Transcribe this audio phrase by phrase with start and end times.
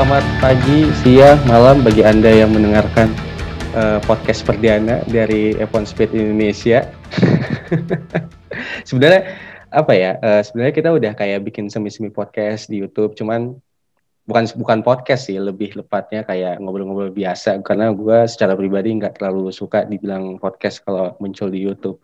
[0.00, 3.12] selamat pagi, siang, malam bagi Anda yang mendengarkan
[3.76, 6.88] uh, podcast perdana dari F1 Speed Indonesia.
[8.88, 9.28] sebenarnya
[9.68, 10.16] apa ya?
[10.24, 13.60] Uh, sebenarnya kita udah kayak bikin semi-semi podcast di YouTube, cuman
[14.24, 17.60] bukan bukan podcast sih, lebih lepatnya kayak ngobrol-ngobrol biasa.
[17.60, 22.00] Karena gue secara pribadi nggak terlalu suka dibilang podcast kalau muncul di YouTube.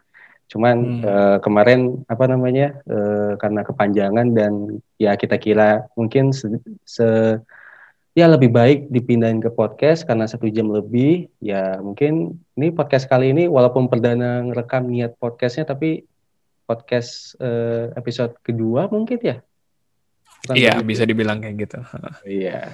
[0.53, 1.01] Cuman hmm.
[1.01, 7.41] uh, kemarin apa namanya uh, karena kepanjangan dan ya kita kira mungkin se, se
[8.17, 11.29] ya lebih baik dipindahin ke podcast karena satu jam lebih.
[11.37, 16.09] Ya mungkin ini podcast kali ini walaupun perdana ngerekam niat podcastnya tapi
[16.65, 19.37] podcast uh, episode kedua mungkin ya?
[20.49, 21.79] Iya bisa dibilang kayak gitu.
[22.41, 22.73] Iya.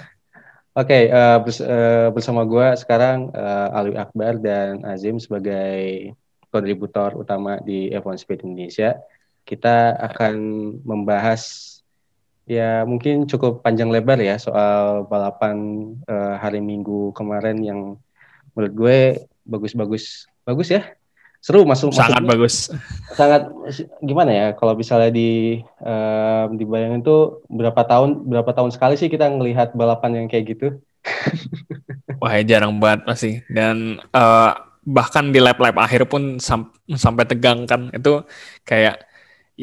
[0.72, 6.16] Oke, okay, uh, bers uh, bersama gue sekarang uh, Alwi Akbar dan Azim sebagai
[6.48, 8.96] kontributor utama di F1 Speed Indonesia.
[9.44, 10.34] Kita akan
[10.80, 11.81] membahas
[12.52, 17.96] ya mungkin cukup panjang lebar ya soal balapan uh, hari Minggu kemarin yang
[18.52, 18.98] menurut gue
[19.48, 20.28] bagus-bagus.
[20.44, 20.84] Bagus ya.
[21.42, 22.70] Seru masuk sangat bagus.
[23.18, 23.50] Sangat
[23.98, 29.26] gimana ya kalau misalnya di uh, dibayangin tuh berapa tahun berapa tahun sekali sih kita
[29.26, 30.78] ngelihat balapan yang kayak gitu?
[32.22, 34.54] Wah jarang banget masih dan uh,
[34.86, 37.90] bahkan di lap-lap akhir pun sam sampai tegang kan.
[37.90, 38.22] Itu
[38.62, 39.02] kayak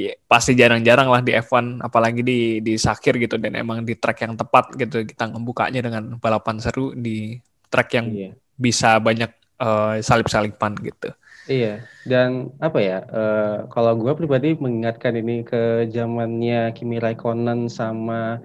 [0.08, 4.24] ya, pasti jarang-jarang lah di F1 apalagi di di Sakir gitu dan emang di track
[4.24, 7.36] yang tepat gitu kita ngebukanya dengan balapan seru di
[7.68, 8.32] track yang iya.
[8.56, 11.10] bisa banyak uh, salip-salipan gitu.
[11.50, 13.02] Iya, dan apa ya?
[13.10, 18.38] Uh, kalau gue pribadi mengingatkan ini ke zamannya Kimi Raikkonen sama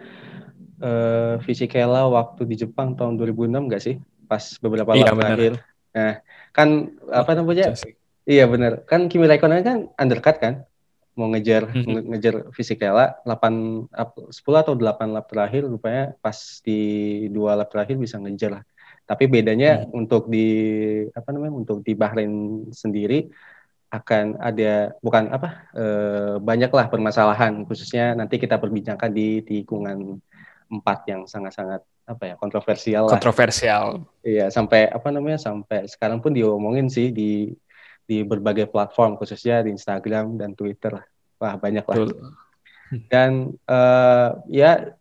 [0.81, 4.01] uh, Fisichella waktu di Jepang tahun 2006 gak sih?
[4.25, 5.55] Pas beberapa iya, lap terakhir.
[5.93, 6.15] Nah,
[6.57, 7.77] kan apa namanya?
[8.25, 8.89] Iya benar.
[8.89, 10.65] Kan Kimi Raikkonen kan undercut kan?
[11.15, 12.05] Mau ngejar mm-hmm.
[12.11, 16.37] ngejar Fisichella 8 10 atau 8 lap terakhir rupanya pas
[16.67, 16.81] di
[17.31, 18.65] dua lap terakhir bisa ngejar lah.
[19.05, 19.93] Tapi bedanya hmm.
[19.93, 20.49] untuk di
[21.13, 21.55] apa namanya?
[21.61, 23.29] Untuk di Bahrain sendiri
[23.95, 25.85] akan ada bukan apa e,
[26.43, 30.19] banyaklah permasalahan khususnya nanti kita perbincangkan di tikungan
[30.67, 36.91] empat yang sangat-sangat apa ya kontroversial kontroversial iya sampai apa namanya sampai sekarang pun diomongin
[36.91, 37.55] sih di
[38.05, 41.01] di berbagai platform khususnya di Instagram dan Twitter
[41.41, 41.97] wah banyak lah.
[43.11, 44.95] Dan uh, ya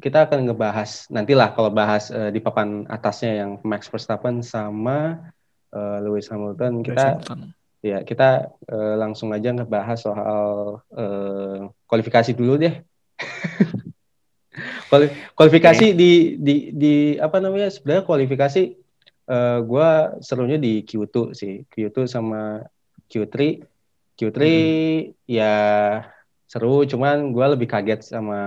[0.00, 5.30] kita akan ngebahas nantilah kalau bahas uh, di papan atasnya yang Max Verstappen sama
[5.74, 6.82] uh, Lewis Hamilton.
[6.82, 7.40] Kita Hamilton.
[7.84, 10.42] ya kita uh, langsung aja ngebahas soal
[10.94, 12.74] uh, kualifikasi dulu deh.
[15.34, 15.98] Kualifikasi okay.
[15.98, 18.83] di di di apa namanya sebenarnya kualifikasi
[19.28, 19.88] uh, eh, gue
[20.20, 21.64] serunya di Q2 sih.
[21.68, 22.60] Q2 sama
[23.08, 23.64] Q3
[24.14, 25.26] Q3 hmm.
[25.26, 25.52] ya
[26.46, 28.38] seru cuman gue lebih kaget sama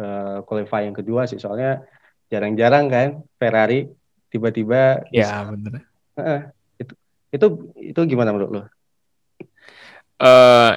[0.00, 1.36] uh, qualifying kedua sih.
[1.36, 1.84] Soalnya
[2.32, 3.90] jarang-jarang kan Ferrari
[4.32, 5.84] tiba-tiba ya bener.
[6.16, 6.40] Uh,
[6.80, 6.94] itu
[7.30, 7.46] itu
[7.92, 8.62] itu gimana menurut lo?
[10.18, 10.72] Uh,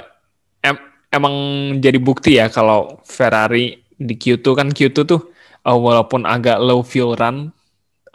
[0.59, 0.75] em
[1.14, 1.36] emang
[1.80, 5.31] jadi bukti ya kalau Ferrari di Q2 kan Q2 tuh
[5.64, 7.56] uh, walaupun agak low fuel run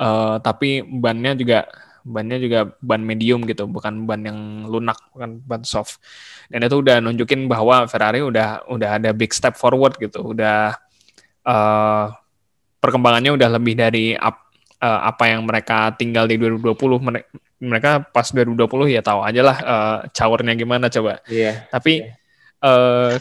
[0.03, 1.71] uh, tapi bannya juga
[2.03, 6.03] bannya juga ban medium gitu bukan ban yang lunak bukan ban soft.
[6.51, 10.75] Dan itu udah nunjukin bahwa Ferrari udah udah ada big step forward gitu udah
[11.47, 12.11] uh,
[12.83, 14.51] perkembangannya udah lebih dari up,
[14.83, 16.75] uh, apa yang mereka tinggal di 2020
[17.63, 21.23] mereka pas 2020 ya tahu aja lah uh, cawarnya gimana coba.
[21.31, 22.19] Yeah, tapi yeah
[22.63, 23.19] uh,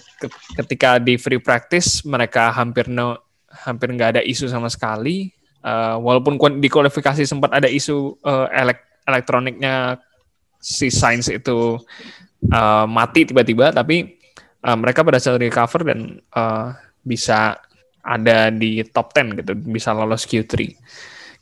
[0.56, 3.18] ketika di free practice mereka hampir no,
[3.50, 5.34] hampir nggak ada isu sama sekali.
[5.62, 10.02] Uh, walaupun di kualifikasi sempat ada isu uh, elek elektroniknya
[10.58, 11.78] si Sainz itu
[12.50, 14.18] uh, mati tiba-tiba, tapi
[14.66, 16.74] uh, mereka berhasil recover dan uh,
[17.06, 17.62] bisa
[18.02, 20.54] ada di top 10 gitu, bisa lolos Q3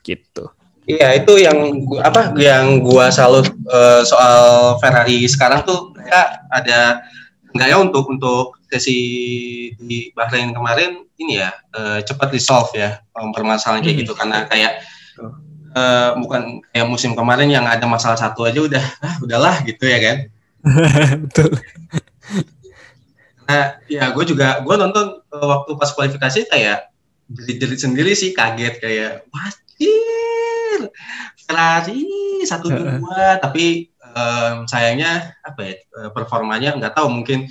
[0.03, 0.45] gitu.
[0.89, 7.05] Iya itu yang apa yang gua salut uh, soal Ferrari sekarang tuh mereka ada
[7.53, 8.97] enggak ya untuk untuk sesi
[9.77, 14.01] di Bahrain kemarin ini ya uh, cepat di solve ya permasalahan kayak hmm.
[14.05, 14.13] gitu.
[14.13, 14.85] Karena kayak
[15.73, 19.99] uh, bukan kayak musim kemarin yang ada masalah satu aja udah ah udahlah gitu ya
[19.99, 20.17] kan?
[21.25, 21.51] Betul.
[23.49, 26.89] Nah ya gue juga gue nonton uh, waktu pas kualifikasi kayak
[27.29, 30.89] jerit-jerit sendiri sih kaget kayak wajir
[31.45, 32.05] Ferrari
[32.45, 37.49] satu dua tapi um, sayangnya apa ya eh, performanya nggak tahu mungkin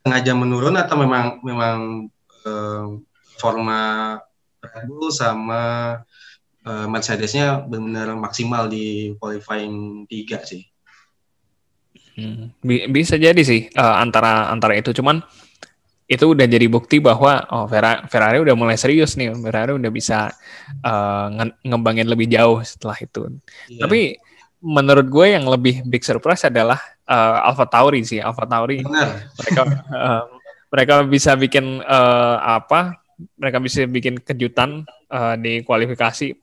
[0.00, 1.78] sengaja menurun atau memang memang
[2.46, 2.86] um,
[3.36, 3.80] forma
[4.60, 5.62] Red Bull sama
[6.64, 10.64] uh, Mercedesnya benar-benar maksimal di qualifying tiga sih.
[12.20, 15.24] Hmm, bisa jadi sih uh, antara antara itu cuman
[16.10, 17.70] itu udah jadi bukti bahwa oh
[18.10, 20.34] Ferrari udah mulai serius nih, Ferrari udah bisa
[20.82, 21.30] uh,
[21.62, 23.30] ngembangin lebih jauh setelah itu.
[23.70, 23.86] Yeah.
[23.86, 24.18] Tapi
[24.60, 26.78] menurut gue yang lebih big surprise adalah
[27.08, 28.84] uh, Alpha Tauri sih, Alpha Tauri.
[28.84, 29.32] Benar.
[29.40, 30.22] Mereka uh,
[30.70, 33.00] mereka bisa bikin uh, apa?
[33.36, 36.36] Mereka bisa bikin kejutan uh, di kualifikasi.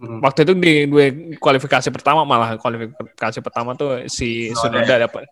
[0.00, 0.20] Hmm.
[0.20, 1.06] Waktu itu di dua
[1.40, 5.24] kualifikasi pertama malah kualifikasi pertama tuh si Sunoda dapat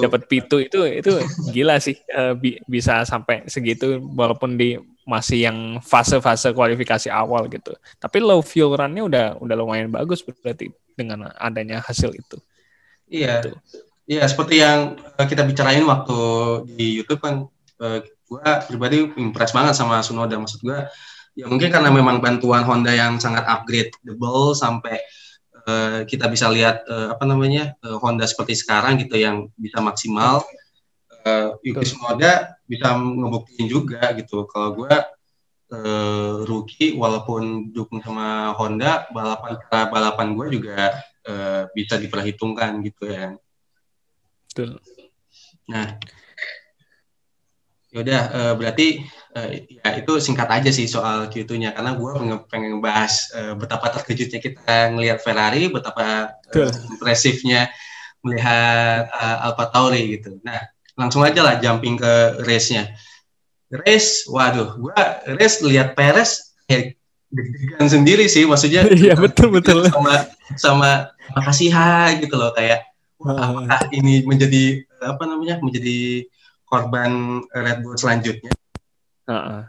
[0.00, 1.12] dapat pitu itu itu
[1.52, 7.72] gila sih uh, bi bisa sampai segitu walaupun di masih yang fase-fase kualifikasi awal gitu.
[7.96, 12.36] Tapi low fuel run-nya udah udah lumayan bagus berarti dengan adanya hasil itu.
[13.08, 13.40] Iya.
[13.40, 13.56] Gitu.
[14.08, 16.18] Iya, seperti yang eh, kita bicarain waktu
[16.76, 17.44] di YouTube kan
[17.80, 20.88] uh, gua pribadi impress banget sama Sunoda maksud gua
[21.36, 24.96] ya mungkin karena memang bantuan Honda yang sangat upgradeable sampai
[25.68, 30.40] Eh, kita bisa lihat uh, apa namanya uh, Honda seperti sekarang gitu yang bisa maksimal
[31.24, 34.94] uh, Yuki Tsunoda bisa ngebuktiin juga gitu kalau gue
[35.72, 40.92] uh, rookie walaupun dukung sama Honda balapan balapan gue juga
[41.28, 43.36] uh, bisa diperhitungkan gitu ya.
[44.48, 44.80] Betul.
[45.68, 46.00] Nah,
[47.92, 49.04] yaudah uh, berarti
[49.36, 53.86] uh, ya itu singkat aja sih soal Q2-nya karena gue pengen, pengen ngebahas uh, betapa
[54.00, 57.68] terkejutnya kita ngelihat Ferrari, betapa uh, impresifnya
[58.24, 60.40] melihat uh, Alfa Tauri gitu.
[60.42, 60.58] Nah,
[60.98, 62.90] langsung aja lah jumping ke race-nya.
[63.70, 65.02] Race, waduh, gue
[65.38, 66.98] race lihat Perez kayak
[67.30, 68.82] deg-degan sendiri sih, maksudnya.
[68.98, 69.86] Iya betul betul.
[69.86, 70.26] Sama
[70.58, 70.90] sama
[71.36, 71.70] makasih
[72.18, 72.88] gitu loh kayak
[73.20, 76.24] wah, apakah ini menjadi apa namanya menjadi
[76.64, 78.52] korban Red Bull selanjutnya
[79.28, 79.68] Uh-uh.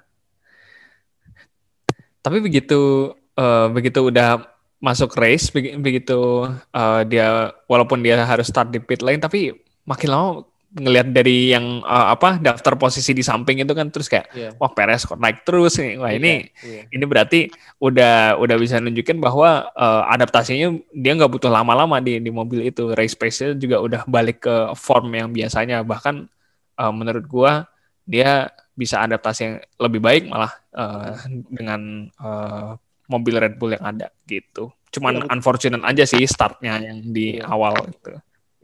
[2.24, 4.40] Tapi begitu uh, begitu udah
[4.80, 9.52] masuk race, begitu uh, dia walaupun dia harus start di pit lane, tapi
[9.84, 14.30] makin lama ngelihat dari yang uh, apa daftar posisi di samping itu kan terus kayak
[14.38, 14.54] yeah.
[14.62, 16.86] wah Perez kok naik terus nih wah ini yeah, yeah.
[16.94, 17.40] ini berarti
[17.82, 22.94] udah udah bisa nunjukin bahwa uh, adaptasinya dia nggak butuh lama-lama di di mobil itu
[22.94, 26.30] race pace-nya juga udah balik ke form yang biasanya bahkan
[26.78, 27.66] uh, menurut gua
[28.06, 31.18] dia bisa adaptasi yang lebih baik malah uh,
[31.50, 32.78] dengan uh,
[33.10, 34.70] mobil Red Bull yang ada gitu.
[34.94, 37.50] Cuman ya, unfortunate aja sih startnya yang di ya.
[37.50, 38.14] awal itu.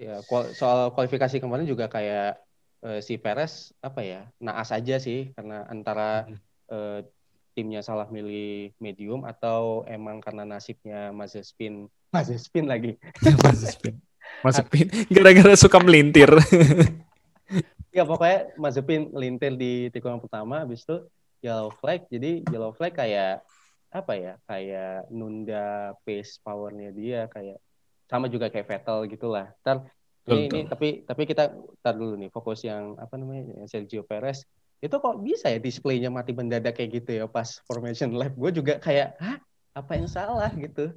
[0.06, 0.22] Ya,
[0.54, 2.38] soal kualifikasi kemarin juga kayak
[2.86, 6.30] uh, si Perez apa ya naas aja sih karena antara
[6.70, 7.02] uh,
[7.58, 11.90] timnya salah milih medium atau emang karena nasibnya Mazepin.
[12.14, 13.02] Mazepin lagi.
[13.46, 13.98] Mazepin.
[14.46, 14.88] Mazepin.
[15.10, 16.30] Gara-gara suka melintir.
[17.90, 21.02] Ya pokoknya Mazepin lintir di tikungan pertama habis itu
[21.42, 22.06] yellow flag.
[22.12, 23.42] Jadi yellow flag kayak
[23.96, 27.56] apa ya kayak nunda pace powernya dia kayak
[28.06, 29.52] sama juga kayak Vettel gitulah.
[29.66, 29.90] Ntar
[30.26, 31.54] ini, ini tapi tapi kita
[31.86, 34.46] tar dulu nih fokus yang apa namanya Sergio Perez.
[34.82, 38.34] Itu kok bisa ya displaynya mati mendadak kayak gitu ya pas formation lap?
[38.34, 39.38] Gue juga kayak hah?
[39.76, 40.50] Apa yang salah?
[40.56, 40.94] gitu.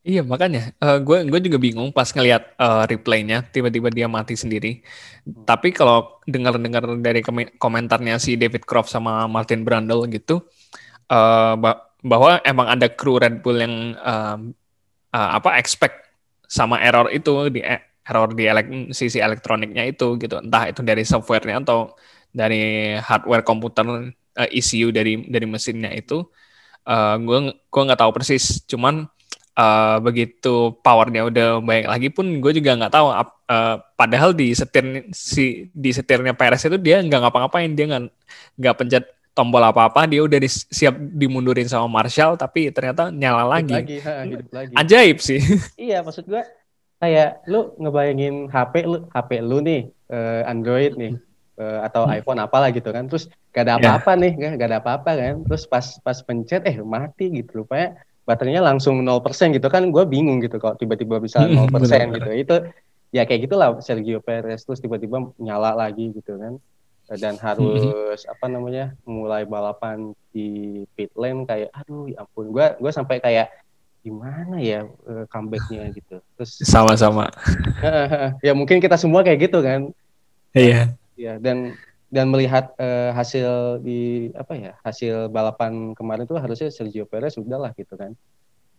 [0.00, 4.80] Iya makanya, gue uh, gue juga bingung pas ngelihat uh, replaynya tiba-tiba dia mati sendiri.
[5.28, 5.44] Hmm.
[5.44, 7.20] Tapi kalau dengar-dengar dari
[7.60, 10.40] komentarnya si David Croft sama Martin Brundle gitu,
[11.12, 11.52] uh,
[12.00, 14.40] bahwa emang ada kru Red Bull yang uh,
[15.12, 16.09] uh, apa expect
[16.50, 21.62] sama error itu di error di elek, sisi elektroniknya itu gitu, entah itu dari softwarenya
[21.62, 21.94] atau
[22.34, 26.26] dari hardware komputer uh, ECU dari dari mesinnya itu,
[26.90, 29.06] uh, gue gue nggak tahu persis, cuman
[29.54, 35.06] uh, begitu powernya udah baik lagi pun gue juga nggak tahu uh, padahal di setir
[35.14, 37.70] si di setirnya Perez itu dia nggak ngapa-ngapain.
[37.78, 38.02] Dia nggak
[38.58, 43.72] nggak pencet tombol apa-apa dia udah siap dimundurin sama Marshall tapi ternyata nyala lagi.
[43.72, 44.72] lagi, ha, hidup lagi.
[44.74, 45.40] Ajaib sih.
[45.90, 46.42] Iya maksud gue
[47.00, 51.16] kayak lu ngebayangin HP lu HP lu nih uh, Android nih
[51.56, 52.20] uh, atau hmm.
[52.20, 53.80] iPhone apalah gitu kan terus gak ada iya.
[53.80, 54.20] apa-apa yeah.
[54.20, 57.96] nih gak, gak ada apa-apa kan terus pas pas pencet eh mati gitu rupanya
[58.28, 62.56] baterainya langsung 0% gitu kan gue bingung gitu kalau tiba-tiba bisa 0% hmm, gitu itu
[63.10, 66.60] ya kayak gitulah Sergio Perez terus tiba-tiba nyala lagi gitu kan
[67.18, 72.54] dan harus apa namanya mulai balapan di pit lane kayak aduh ya ampun.
[72.54, 73.50] Gue gue sampai kayak
[74.06, 75.90] gimana ya uh, comebacknya?
[75.90, 76.22] Gitu.
[76.38, 77.26] Terus sama-sama.
[78.46, 79.90] Ya mungkin kita semua kayak gitu kan.
[80.54, 80.94] Iya.
[81.18, 81.74] Iya dan
[82.10, 87.58] dan melihat uh, hasil di apa ya hasil balapan kemarin itu harusnya Sergio Perez sudah
[87.58, 88.14] lah gitu kan.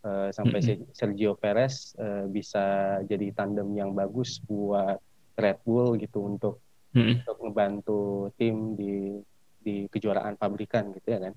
[0.02, 0.90] Uh, sampai mm -hmm.
[0.98, 4.98] Sergio Perez uh, bisa jadi tandem yang bagus buat
[5.38, 6.58] Red Bull gitu untuk
[7.00, 7.14] -hmm.
[7.24, 8.00] untuk membantu
[8.36, 9.22] tim di
[9.62, 11.34] di kejuaraan pabrikan gitu ya kan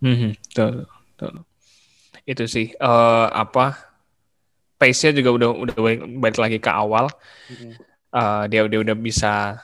[0.00, 0.30] mm -hmm.
[0.52, 1.34] betul, betul.
[2.24, 3.76] itu sih uh, apa
[4.76, 5.76] pace-nya juga udah udah
[6.20, 7.10] balik lagi ke awal
[7.50, 7.72] mm -hmm.
[8.14, 9.62] uh, dia udah udah bisa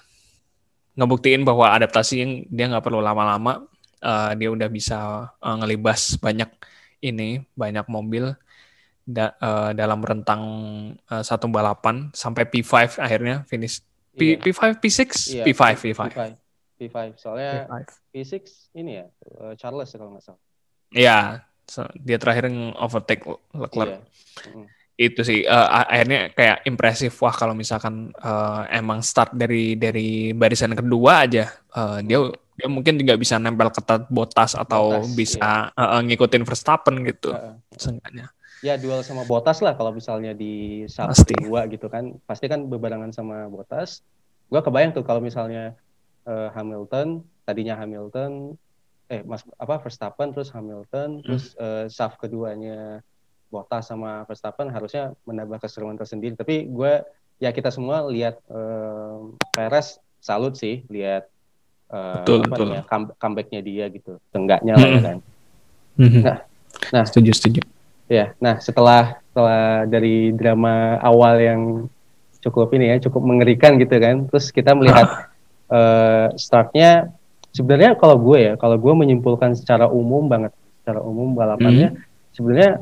[0.92, 3.64] ngebuktiin bahwa adaptasi yang dia nggak perlu lama-lama
[4.04, 6.50] uh, dia udah bisa uh, ngelibas banyak
[7.02, 8.36] ini banyak mobil
[9.02, 10.42] da, uh, dalam rentang
[11.08, 13.82] uh, satu balapan sampai P5 akhirnya finish
[14.12, 14.40] P, yeah.
[14.40, 15.00] P5 P6
[15.32, 16.20] yeah, P5 P5 P5
[16.76, 17.74] P5 soalnya P5.
[18.12, 18.34] P6
[18.76, 19.06] ini ya
[19.56, 20.42] Charles kalau nggak salah.
[20.92, 23.24] Iya, so, dia terakhir overtake
[23.56, 24.04] Leclerc.
[24.44, 24.52] Yeah.
[24.52, 24.66] Mm
[25.02, 27.16] itu sih uh, akhirnya kayak impresif.
[27.24, 32.20] Wah kalau misalkan uh, emang start dari dari barisan kedua aja uh, dia
[32.52, 35.98] dia mungkin juga bisa nempel ketat botas atau Botas, bisa iya.
[35.98, 38.28] uh, ngikutin Verstappen gitu uh, seenggaknya
[38.62, 43.10] ya duel sama Botas lah kalau misalnya di satu dua gitu kan pasti kan bebarengan
[43.10, 44.06] sama Botas
[44.48, 45.74] gua kebayang tuh kalau misalnya
[46.24, 48.54] uh, Hamilton tadinya Hamilton
[49.10, 51.24] eh mas apa Verstappen terus Hamilton hmm.
[51.26, 53.02] terus uh, saf keduanya
[53.52, 56.32] Bottas sama Verstappen harusnya menambah keseruan tersendiri.
[56.32, 57.04] Tapi gue
[57.36, 61.28] ya kita semua lihat uh, Perez salut sih lihat
[61.92, 62.66] uh, betul, apa betul.
[62.72, 62.84] namanya
[63.20, 64.16] comebacknya dia gitu.
[64.32, 65.04] Enggaknya lah ya hmm.
[65.04, 65.18] kan.
[66.00, 66.20] Hmm.
[66.24, 66.38] Nah,
[66.88, 67.60] nah setuju setuju.
[68.12, 71.60] Ya, nah setelah setelah dari drama awal yang
[72.44, 75.32] cukup ini ya cukup mengerikan gitu kan, terus kita melihat
[75.72, 77.08] uh, startnya
[77.56, 80.52] sebenarnya kalau gue ya kalau gue menyimpulkan secara umum banget
[80.82, 82.00] secara umum balapannya hmm.
[82.34, 82.72] sebenarnya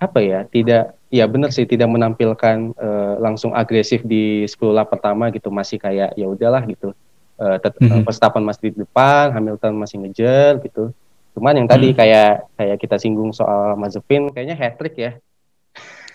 [0.00, 5.28] apa ya tidak ya benar sih tidak menampilkan uh, langsung agresif di 10 lap pertama
[5.28, 6.94] gitu masih kayak ya udahlah gitu
[7.36, 8.02] uh, mm -hmm.
[8.06, 10.94] Verstappen masih di depan Hamilton masih ngejar gitu
[11.36, 12.00] cuman yang tadi mm -hmm.
[12.00, 15.18] kayak kayak kita singgung soal Mazepin kayaknya hat trick ya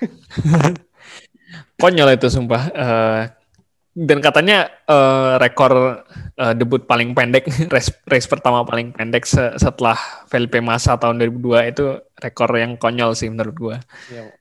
[1.82, 3.22] konyol itu sumpah uh,
[3.96, 6.04] dan katanya uh, rekor
[6.36, 9.96] uh, debut paling pendek race, race pertama paling pendek se setelah
[10.28, 11.86] Felipe Massa tahun 2002 itu
[12.20, 13.78] rekor yang konyol sih menurut gua.
[14.12, 14.36] Ya,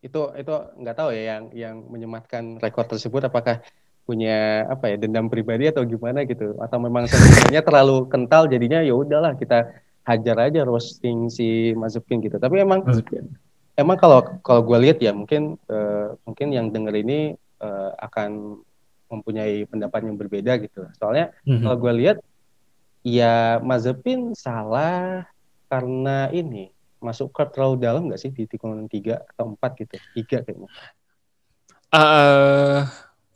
[0.00, 3.60] itu itu nggak tahu ya yang yang menyematkan rekor tersebut apakah
[4.08, 8.92] punya apa ya dendam pribadi atau gimana gitu atau memang sebenarnya terlalu kental jadinya ya
[8.92, 12.36] udahlah kita hajar aja roasting si Mazepin gitu.
[12.36, 13.32] Tapi emang Mazepin.
[13.74, 17.34] emang kalau kalau gue lihat ya mungkin uh, mungkin yang denger ini
[17.64, 18.60] uh, akan
[19.10, 20.86] mempunyai pendapat yang berbeda gitu.
[21.00, 21.64] Soalnya mm-hmm.
[21.64, 22.16] kalau gue lihat
[23.04, 25.26] ya Mazepin salah
[25.68, 26.70] karena ini
[27.04, 30.68] masuk ke terlalu dalam nggak sih di tikungan tiga atau empat gitu tiga kayaknya.
[31.92, 32.88] Uh,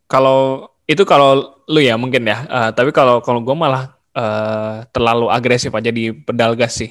[0.08, 2.48] kalau itu kalau lu ya mungkin ya.
[2.48, 6.90] Uh, tapi kalau kalau gue malah uh, terlalu agresif aja di pedal gas sih.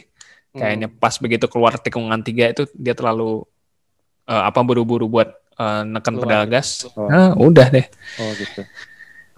[0.56, 0.98] Kayaknya hmm.
[0.98, 3.44] pas begitu keluar tikungan tiga itu dia terlalu
[4.32, 5.30] uh, apa buru-buru buat
[5.60, 6.24] uh, neken Keluar.
[6.24, 6.88] pedal gas.
[6.96, 7.06] Oh.
[7.06, 7.86] Nah, udah deh.
[8.18, 8.64] Oh gitu.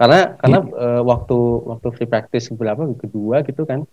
[0.00, 3.84] Karena karena uh, waktu waktu free practice berapa kedua gitu kan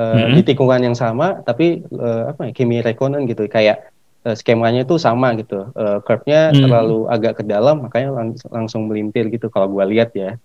[0.00, 0.40] uh, hmm.
[0.40, 2.80] di tikungan yang sama tapi uh, apa ya Kimi
[3.28, 3.92] gitu kayak
[4.24, 5.68] uh, skemanya itu sama gitu.
[5.76, 6.62] Uh, curve-nya hmm.
[6.64, 10.40] terlalu agak ke dalam makanya lang langsung melintir gitu kalau gua lihat ya.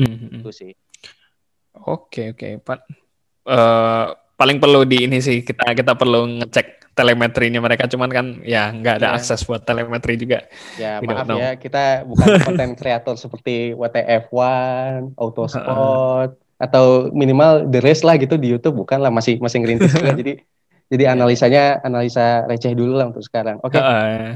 [0.00, 0.40] Hmm.
[0.40, 0.72] Itu sih.
[1.86, 2.80] Oke oke, Pak.
[3.48, 8.74] Uh, paling perlu di ini sih kita kita perlu ngecek telemetrinya mereka cuman kan ya
[8.74, 9.16] nggak ada yeah.
[9.18, 10.50] akses buat telemetri juga.
[10.74, 18.02] Ya We maaf ya kita bukan konten kreator seperti WTF1, Autosport atau minimal The Race
[18.02, 20.42] lah gitu di YouTube bukan lah masih masih ngerintis juga jadi
[20.88, 21.14] jadi iya.
[21.14, 23.60] analisanya analisa receh dulu lah untuk sekarang.
[23.60, 23.76] Oke.
[23.76, 23.84] Okay.
[23.84, 24.32] uh,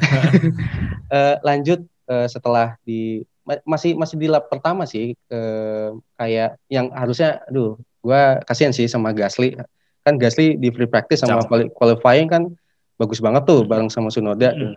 [1.16, 1.80] eh, lanjut
[2.12, 8.38] uh, setelah di masih masih di lap pertama sih uh, kayak yang harusnya aduh gua
[8.46, 9.58] kasihan sih sama Gasly
[10.02, 11.70] kan Gasly di free practice sama Jauh.
[11.74, 12.50] qualifying kan
[12.98, 14.74] bagus banget tuh bareng sama Sunoda hmm.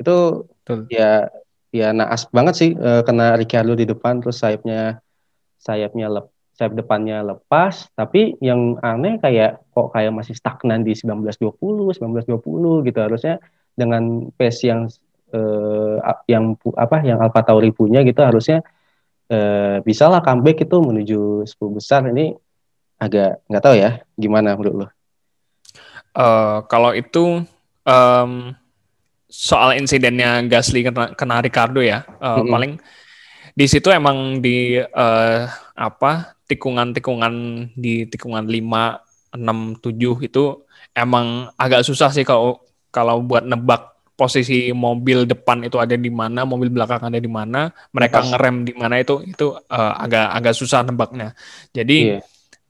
[0.00, 0.16] itu
[0.64, 0.88] Betul.
[0.92, 1.28] ya
[1.72, 5.00] ya naas banget sih uh, kena Ricardo di depan terus sayapnya
[5.58, 11.98] sayapnya lep, sayap depannya lepas tapi yang aneh kayak kok kayak masih stagnan di 1920
[11.98, 13.40] 1920 gitu harusnya
[13.74, 14.86] dengan pace yang
[15.34, 15.98] uh,
[16.30, 18.62] yang apa yang Alfa Tauri punya gitu harusnya
[19.28, 22.38] uh, bisa lah comeback itu menuju 10 besar ini
[23.02, 24.88] agak nggak tahu ya gimana menurut lo?
[26.14, 27.42] Uh, kalau itu
[27.82, 28.54] um,
[29.26, 32.50] soal insidennya Gasly kena, kena Ricardo ya, uh, mm-hmm.
[32.54, 32.72] paling
[33.54, 35.40] di situ emang di uh,
[35.74, 37.34] apa tikungan-tikungan
[37.74, 40.44] di tikungan 5, 6, 7 itu
[40.94, 42.62] emang agak susah sih kalau
[42.94, 47.70] kalau buat nebak posisi mobil depan itu ada di mana, mobil belakang ada di mana,
[47.90, 48.30] mereka Lepas.
[48.30, 51.34] ngerem di mana itu itu uh, agak agak susah nebaknya.
[51.74, 52.22] Jadi yeah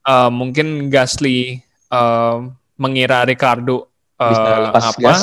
[0.05, 1.59] uh, mungkin Gasly
[1.89, 2.45] uh,
[2.77, 3.89] mengira Ricardo
[4.21, 5.19] uh, bisa lepas apa gas.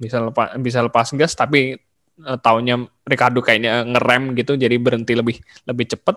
[0.00, 1.76] bisa lepas bisa lepas gas tapi
[2.24, 5.36] uh, taunya Ricardo kayaknya ngerem gitu jadi berhenti lebih
[5.68, 6.16] lebih cepat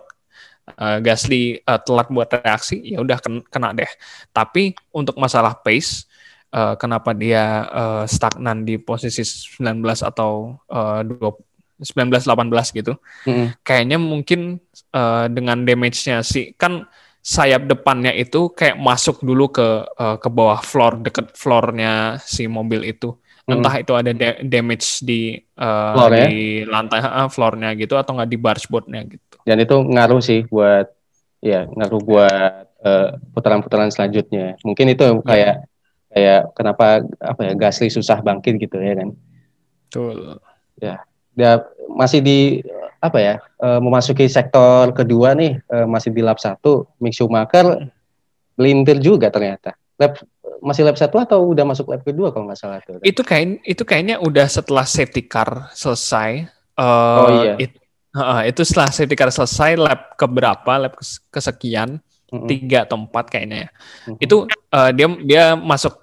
[0.80, 3.20] uh, Gasly uh, telat buat reaksi ya udah
[3.52, 3.90] kena, deh
[4.32, 6.08] tapi untuk masalah pace
[6.54, 11.52] uh, kenapa dia uh, stagnan di posisi 19 atau uh, 20
[11.84, 12.94] 1918 gitu.
[13.28, 13.48] Mm-hmm.
[13.66, 14.62] Kayaknya mungkin
[14.96, 16.88] uh, dengan damage-nya sih kan
[17.24, 22.88] sayap depannya itu kayak masuk dulu ke uh, ke bawah floor deket floornya si mobil
[22.88, 23.16] itu.
[23.44, 28.32] Entah itu ada da- damage di uh, floor di lantai uh, floornya gitu atau nggak
[28.32, 29.36] di bargeboardnya gitu.
[29.44, 30.88] Dan itu ngaruh sih buat
[31.44, 32.54] ya ngaruh buat
[32.88, 34.56] uh, putaran-putaran selanjutnya.
[34.64, 35.20] Mungkin itu iya.
[35.28, 35.73] kayak yeah.
[36.14, 39.10] Kayak kenapa apa ya Gasly susah bangkit gitu ya kan.
[39.90, 40.38] Betul.
[40.78, 41.02] Ya
[41.34, 42.40] dia masih di
[43.04, 46.88] apa ya uh, memasuki sektor kedua nih uh, masih di lap satu.
[47.02, 47.90] Mick Schumacher
[48.56, 49.74] melintir juga ternyata.
[49.98, 50.22] Lap
[50.64, 53.02] masih lap satu atau udah masuk lap kedua kalau nggak salah tuh?
[53.04, 56.48] Itu kayak itu kayaknya udah setelah safety car selesai.
[56.74, 57.54] Uh, oh iya.
[57.60, 57.72] it,
[58.16, 60.94] uh, itu setelah safety car selesai lap keberapa lap
[61.34, 62.00] kesekian?
[62.34, 63.70] Tiga atau empat kayaknya ya.
[63.70, 63.78] Mm
[64.10, 64.18] -hmm.
[64.26, 64.38] itu
[64.74, 66.03] uh, dia dia masuk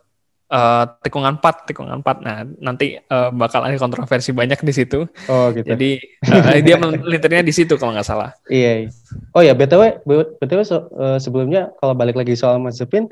[0.51, 2.27] uh, tikungan 4, tikungan 4.
[2.27, 5.07] Nah, nanti uh, bakal ada kontroversi banyak di situ.
[5.31, 5.65] Oh, gitu.
[5.65, 8.35] Jadi uh, dia melintirnya di situ kalau nggak salah.
[8.51, 8.89] Iya, iya.
[9.33, 10.05] Oh ya, BTW
[10.43, 13.09] BTW so, uh, sebelumnya kalau balik lagi soal Mazepin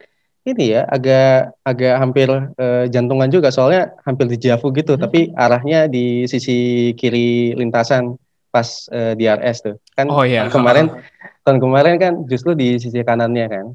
[0.49, 5.03] ini ya agak agak hampir uh, jantungan juga soalnya hampir di Javu gitu, hmm.
[5.03, 8.17] tapi arahnya di sisi kiri lintasan
[8.49, 9.77] pas uh, di RS tuh.
[9.93, 10.49] Kan oh, iya.
[10.49, 10.89] kemarin
[11.45, 13.67] tahun kemarin kan justru di sisi kanannya kan.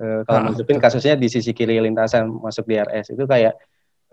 [0.00, 3.52] Uh, kalau Mazepin kasusnya di sisi kiri lintasan masuk di RS itu kayak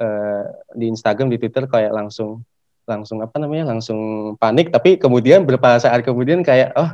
[0.04, 0.44] uh,
[0.76, 2.44] di Instagram di Twitter kayak langsung
[2.84, 6.92] langsung apa namanya langsung panik tapi kemudian beberapa saat kemudian kayak oh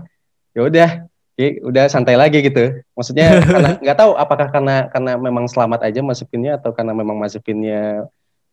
[0.53, 0.89] ya udah
[1.41, 2.85] udah santai lagi gitu.
[2.93, 8.05] Maksudnya karena nggak tahu apakah karena karena memang selamat aja Mazepinnya atau karena memang Mazepinnya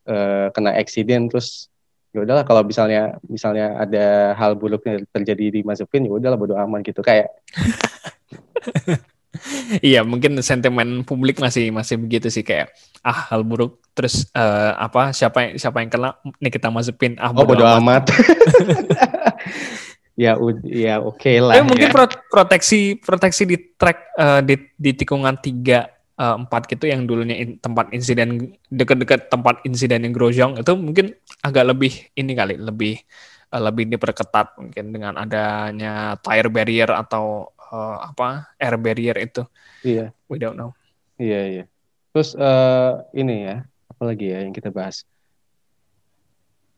[0.08, 1.68] uh, kena accident terus
[2.10, 6.56] ya udahlah kalau misalnya misalnya ada hal buruk yang terjadi di Mazepin ya udahlah bodo
[6.56, 7.04] aman gitu.
[7.04, 7.28] Kayak
[9.86, 12.74] iya mungkin sentimen publik masih masih begitu sih kayak
[13.06, 16.10] ah hal buruk terus uh, apa siapa yang siapa yang kena
[16.42, 18.04] nih kita masukin ah oh, bodo amat, amat.
[20.20, 22.08] ya ya oke okay lah Tapi mungkin ya.
[22.28, 25.88] proteksi proteksi di track uh, di di tikungan tiga
[26.20, 31.16] uh, empat gitu yang dulunya in, tempat insiden dekat-dekat tempat insiden yang Grosjean itu mungkin
[31.40, 33.00] agak lebih ini kali lebih
[33.54, 39.42] uh, lebih diperketat mungkin dengan adanya tire barrier atau uh, apa air barrier itu.
[39.86, 40.12] Iya.
[40.26, 40.74] We don't know.
[41.16, 41.64] Iya iya.
[42.10, 45.06] Terus uh, ini ya, apa lagi ya yang kita bahas?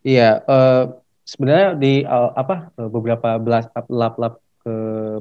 [0.04, 4.74] Iya, uh, sebenarnya di uh, apa beberapa belas lap-lap ke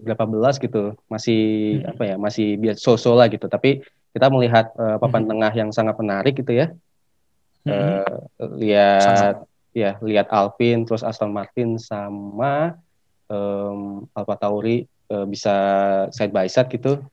[0.05, 1.41] berapa belas gitu masih
[1.81, 1.91] hmm.
[1.91, 3.81] apa ya masih biasa so-so lah gitu tapi
[4.13, 5.31] kita melihat uh, papan hmm.
[5.33, 6.67] tengah yang sangat menarik gitu ya
[7.65, 7.73] hmm.
[7.73, 8.15] uh,
[8.61, 9.73] lihat Sama.
[9.73, 12.77] ya lihat Alpine terus Aston Martin sama
[13.33, 15.53] um, Alfa Tauri uh, bisa
[16.15, 17.03] side by side gitu.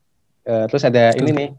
[0.47, 1.51] Uh, terus ada ini nih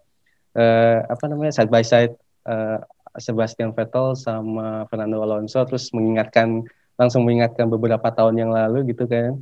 [0.56, 2.15] uh, apa namanya side by side
[2.47, 2.80] uh,
[3.19, 6.63] Sebastian Vettel sama Fernando Alonso terus mengingatkan
[6.95, 9.39] langsung mengingatkan beberapa tahun yang lalu gitu kan.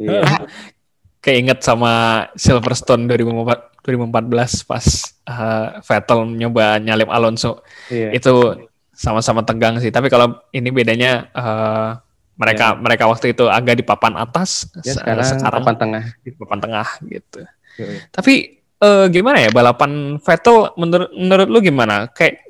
[0.00, 0.24] Iya.
[1.24, 4.86] Keinget sama Silverstone 2014 pas
[5.28, 7.62] uh, Vettel nyoba nyalip Alonso.
[7.88, 8.10] Iya.
[8.10, 9.94] Itu sama-sama tegang sih.
[9.94, 11.98] Tapi kalau ini bedanya uh,
[12.36, 12.78] mereka ya.
[12.80, 16.04] mereka waktu itu agak di papan atas ya, sekarang, sekarang papan tengah.
[16.24, 17.40] di papan tengah gitu.
[17.76, 18.00] Ya, ya.
[18.12, 18.34] tapi
[18.82, 22.08] uh, gimana ya balapan Vettel menurut menurut lu gimana?
[22.10, 22.42] Kayak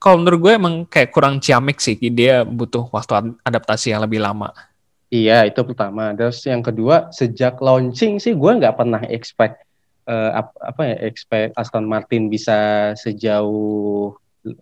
[0.00, 4.48] kalau menurut gue emang kayak kurang ciamik sih dia butuh waktu adaptasi yang lebih lama.
[5.10, 6.14] Iya itu pertama.
[6.14, 9.60] Terus yang kedua sejak launching sih gue nggak pernah expect
[10.06, 14.14] uh, apa ya expect Aston Martin bisa sejauh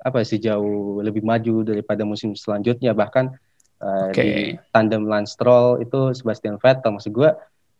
[0.02, 2.96] apa sejauh lebih maju daripada musim selanjutnya.
[2.96, 3.48] Bahkan
[3.79, 4.23] Uh, okay.
[4.27, 4.37] Di
[4.75, 7.31] tandem Lance Stroll itu Sebastian Vettel maksud gue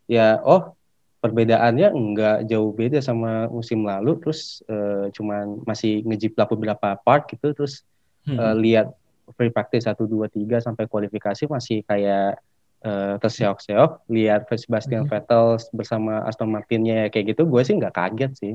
[0.07, 0.79] ya oh
[1.19, 7.51] perbedaannya enggak jauh beda sama musim lalu terus uh, cuman masih ngejiplak beberapa part gitu
[7.51, 7.83] terus
[8.31, 8.39] hmm.
[8.39, 8.95] uh, lihat
[9.35, 12.39] free practice 1 2 3 sampai kualifikasi masih kayak
[12.87, 15.11] uh, terseok-seok lihat Sebastian hmm.
[15.11, 18.55] Vettel bersama Aston Martinnya kayak gitu gue sih nggak kaget sih.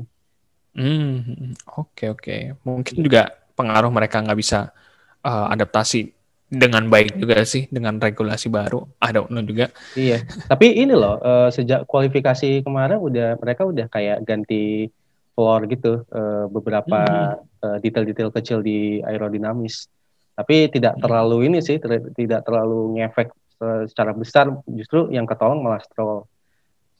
[0.74, 2.22] Hmm, oke okay, oke.
[2.24, 2.40] Okay.
[2.66, 4.74] Mungkin juga pengaruh mereka nggak bisa
[5.22, 6.10] uh, adaptasi
[6.48, 8.84] dengan baik juga sih dengan regulasi baru.
[9.00, 9.72] ada don't juga.
[9.96, 10.22] Iya.
[10.46, 14.88] Tapi ini loh uh, sejak kualifikasi kemarin udah mereka udah kayak ganti
[15.34, 17.64] floor gitu uh, beberapa mm-hmm.
[17.66, 19.90] uh, detail-detail kecil di aerodinamis.
[20.36, 21.04] Tapi tidak mm-hmm.
[21.04, 26.28] terlalu ini sih ter- tidak terlalu ngefek uh, secara besar justru yang ketolong malah Stroll.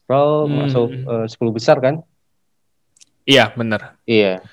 [0.03, 0.59] Stroll mm-hmm.
[0.67, 2.03] masuk uh, 10 besar kan?
[3.25, 3.97] Iya, benar.
[4.05, 4.43] Iya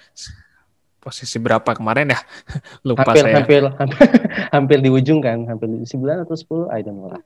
[1.03, 2.21] posisi berapa kemarin ya?
[2.87, 3.35] Lupa hampir, saya.
[3.43, 4.09] Hampir, hampir,
[4.55, 7.23] hampir di ujung kan, hampir di 9 atau 10, I don't know lah.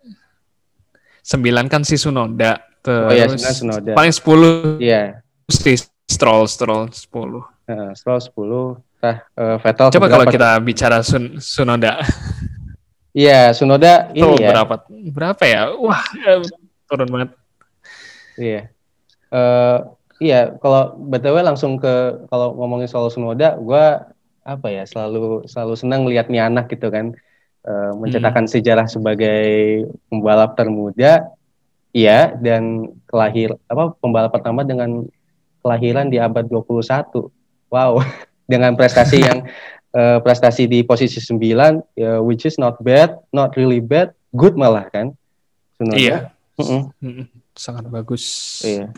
[1.20, 3.92] 9 kan si Sunoda, terus oh, iya, Sunoda.
[3.92, 5.20] paling 10 Iya.
[5.20, 5.52] Yeah.
[5.52, 5.76] si
[6.08, 7.44] Stroll, Stroll 10.
[7.68, 12.00] Uh, Stroll 10, nah, uh, Vettel Coba kalau kita bicara Sun, Sunoda.
[13.16, 14.52] Iya, Sunoda ini Tuh, ya.
[14.52, 14.74] berapa
[15.08, 15.72] berapa ya?
[15.80, 16.04] Wah,
[16.84, 17.30] turun banget.
[18.36, 18.68] Iya.
[19.32, 23.84] Uh, iya, kalau btw langsung ke kalau ngomongin soal Sunoda, gue
[24.46, 27.10] apa ya selalu selalu senang lihat nih anak gitu kan
[27.66, 28.52] uh, mencetakkan hmm.
[28.54, 29.42] sejarah sebagai
[30.06, 31.26] pembalap termuda,
[31.90, 35.04] iya dan kelahir apa pembalap pertama dengan
[35.60, 37.26] kelahiran di abad 21.
[37.68, 37.98] Wow,
[38.52, 39.44] dengan prestasi yang
[39.92, 44.86] uh, prestasi di posisi 9 uh, which is not bad, not really bad, good malah
[44.94, 45.10] kan.
[45.76, 45.98] Sunoda.
[45.98, 46.18] Iya.
[46.56, 46.82] Uh -uh.
[47.52, 48.24] Sangat bagus.
[48.64, 48.94] Iya.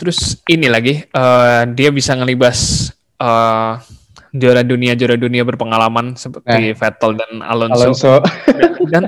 [0.00, 2.88] Terus ini lagi uh, dia bisa ngelibas
[3.20, 3.76] uh,
[4.32, 6.74] juara dunia juara dunia berpengalaman seperti eh.
[6.74, 7.76] Vettel dan Alonso.
[7.76, 8.14] Alonso.
[8.92, 9.04] dan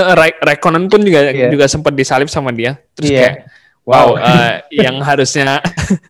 [0.00, 1.52] uh, Raikkonen pun juga yeah.
[1.52, 2.80] juga sempat disalip sama dia.
[2.96, 3.20] Terus yeah.
[3.20, 3.36] kayak
[3.84, 4.52] wow, wow uh,
[4.88, 5.60] yang harusnya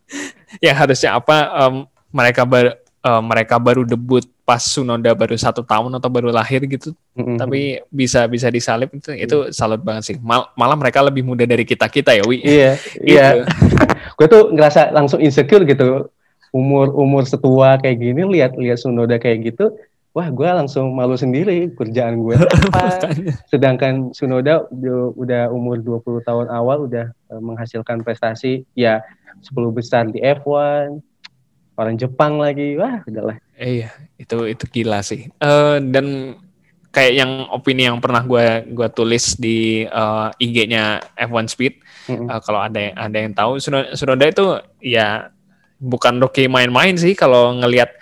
[0.65, 1.75] yang harusnya apa um,
[2.15, 6.95] mereka ber, uh, mereka baru debut pas Sunoda baru satu tahun atau baru lahir gitu,
[7.19, 7.35] mm-hmm.
[7.35, 10.17] tapi bisa bisa disalip itu itu salut banget sih.
[10.23, 12.47] Mal, malah mereka lebih muda dari kita kita ya, Wi.
[12.47, 13.11] Iya, gitu.
[13.11, 13.43] iya.
[14.15, 16.07] gue tuh ngerasa langsung insecure gitu.
[16.55, 19.75] Umur umur setua kayak gini lihat lihat Sunoda kayak gitu,
[20.17, 23.13] wah gue langsung malu sendiri kerjaan gue apa.
[23.53, 29.05] Sedangkan Sunoda udah, umur 20 tahun awal udah uh, menghasilkan prestasi ya
[29.45, 31.05] 10 besar di F1,
[31.77, 32.75] orang Jepang lagi.
[32.81, 33.37] Wah udahlah.
[33.57, 35.29] Iya itu itu gila sih.
[35.41, 36.37] Uh, dan
[36.91, 41.75] kayak yang opini yang pernah gue gua tulis di uh, eh, IG-nya F1 Speed
[42.09, 42.27] mm-hmm.
[42.33, 43.61] uh, kalau ada yang ada yang tahu
[43.93, 45.29] Sunoda itu ya
[45.77, 47.93] bukan rookie main-main sih kalau ngelihat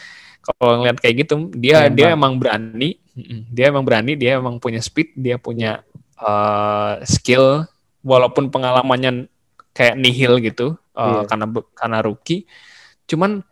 [0.45, 1.51] kalau ngelihat kayak gitu.
[1.59, 3.03] Dia ya, dia emang berani
[3.51, 5.87] dia emang berani dia emang punya speed dia punya
[6.19, 7.67] uh, skill
[8.03, 9.31] walaupun pengalamannya
[9.75, 11.25] kayak nihil gitu uh, yeah.
[11.27, 12.47] karena karena rookie.
[13.11, 13.43] Cuman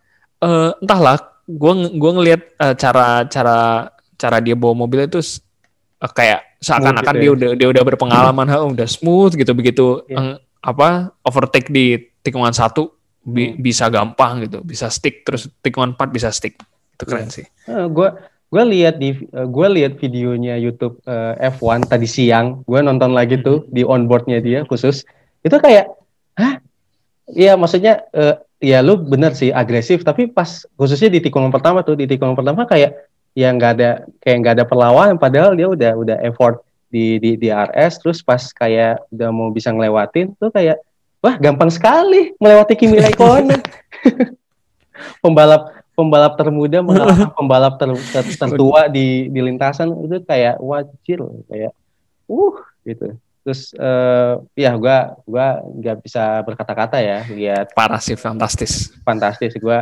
[0.42, 3.58] uh, entahlah gue gua ngelihat uh, cara cara
[4.18, 5.18] cara dia bawa mobil itu
[6.02, 7.32] uh, kayak seakan-akan gitu dia ya.
[7.34, 8.74] udah dia udah berpengalaman hmm.
[8.78, 10.36] udah smooth gitu begitu yeah.
[10.36, 13.62] uh, apa overtake di tikungan satu bi hmm.
[13.62, 16.58] bisa gampang gitu bisa stick terus tikungan empat bisa stick
[16.94, 17.34] itu keren yeah.
[17.34, 18.08] sih uh, gue
[18.52, 23.42] gue lihat di uh, gue lihat videonya YouTube uh, F1 tadi siang gue nonton lagi
[23.42, 25.02] tuh di onboardnya dia khusus
[25.42, 25.90] itu kayak
[26.38, 26.62] hah
[27.32, 30.06] Iya maksudnya uh, ya lu bener sih agresif.
[30.06, 32.94] Tapi pas khususnya di tikungan pertama tuh di tikungan pertama kayak
[33.34, 33.90] ya nggak ada
[34.22, 35.18] kayak nggak ada perlawanan.
[35.18, 39.74] Padahal dia udah udah effort di di di RS terus pas kayak udah mau bisa
[39.74, 40.78] ngelewatin tuh kayak
[41.18, 43.60] wah gampang sekali melewati Kimi Raikkonen.
[45.22, 49.90] Pembalap pembalap termuda mengalahkan pembalap ter, ter, tertua di di lintasan.
[50.06, 51.18] Itu kayak wajir
[51.50, 51.72] kayak
[52.30, 58.94] uh gitu terus uh, ya gue gua nggak bisa berkata-kata ya lihat parah sih fantastis.
[59.02, 59.78] Fantastis gue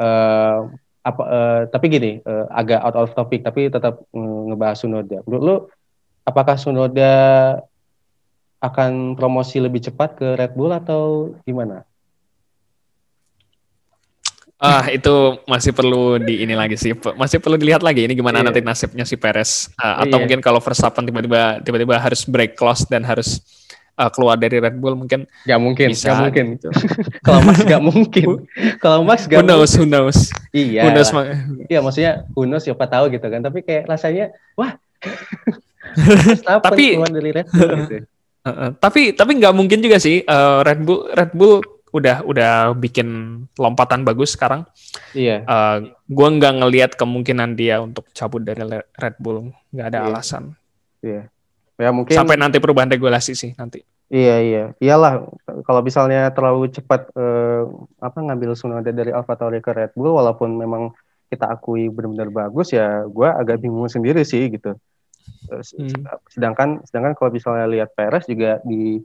[0.00, 0.58] uh,
[1.02, 5.20] apa uh, tapi gini uh, agak out of topic tapi tetap ngebahas Sunoda.
[5.28, 5.56] Menurut lu
[6.24, 7.12] apakah Sunoda
[8.62, 11.84] akan promosi lebih cepat ke Red Bull atau gimana
[14.62, 16.94] Ah, itu masih perlu di ini lagi sih.
[16.94, 18.46] Masih perlu dilihat lagi ini gimana yeah.
[18.46, 19.66] nanti nasibnya si Perez.
[19.74, 20.22] Uh, atau yeah.
[20.22, 23.42] mungkin kalau Verstappen tiba-tiba tiba-tiba harus break close dan harus
[23.98, 26.44] uh, keluar dari Red Bull mungkin Gak mungkin, bisa, gak mungkin.
[26.56, 26.68] Gitu.
[27.26, 28.28] kalau Max gak mungkin.
[28.78, 29.82] kalau Max gak who knows, mungkin.
[29.82, 30.18] Who knows,
[30.54, 30.82] Iya.
[30.86, 31.10] Who knows,
[31.66, 33.42] iya, maksudnya who knows siapa tahu gitu kan.
[33.42, 34.78] Tapi kayak rasanya, wah.
[36.70, 37.96] tapi dari Red Bull gitu.
[38.42, 42.72] Uh, uh, tapi tapi nggak mungkin juga sih uh, Red Bull Red Bull udah udah
[42.72, 43.08] bikin
[43.60, 44.64] lompatan bagus sekarang.
[45.12, 45.44] Iya.
[45.44, 45.78] Uh, eh,
[46.08, 48.64] gue nggak ngelihat kemungkinan dia untuk cabut dari
[48.96, 50.06] Red Bull, nggak ada iya.
[50.08, 50.44] alasan.
[51.04, 51.22] Iya.
[51.76, 53.84] Ya mungkin sampai nanti perubahan regulasi sih nanti.
[54.12, 55.24] Iya iya, iyalah
[55.64, 57.64] kalau misalnya terlalu cepat eh,
[57.96, 60.92] apa ngambil Sunoda dari AlphaTauri ke Red Bull, walaupun memang
[61.32, 64.76] kita akui benar-benar bagus ya, gue agak bingung sendiri sih gitu.
[65.48, 66.04] Hmm.
[66.28, 69.00] Sedangkan sedangkan kalau misalnya lihat Perez juga di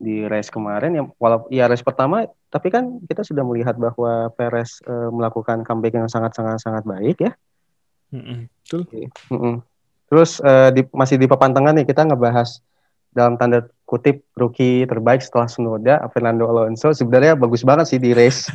[0.00, 4.80] di race kemarin yang walaupun ya race pertama tapi kan kita sudah melihat bahwa Perez
[4.82, 7.32] e, melakukan comeback yang sangat sangat sangat baik ya.
[8.10, 8.88] Mm-mm, betul.
[9.30, 9.62] Mm-mm.
[10.10, 12.64] Terus e, di, masih di papan tengah nih kita ngebahas
[13.12, 18.48] dalam tanda kutip rookie terbaik setelah Sunoda Fernando Alonso sebenarnya bagus banget sih di race.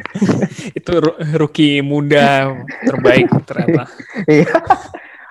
[0.78, 1.02] Itu
[1.36, 2.54] rookie muda
[2.86, 3.90] terbaik ternyata.
[4.30, 4.52] Iya.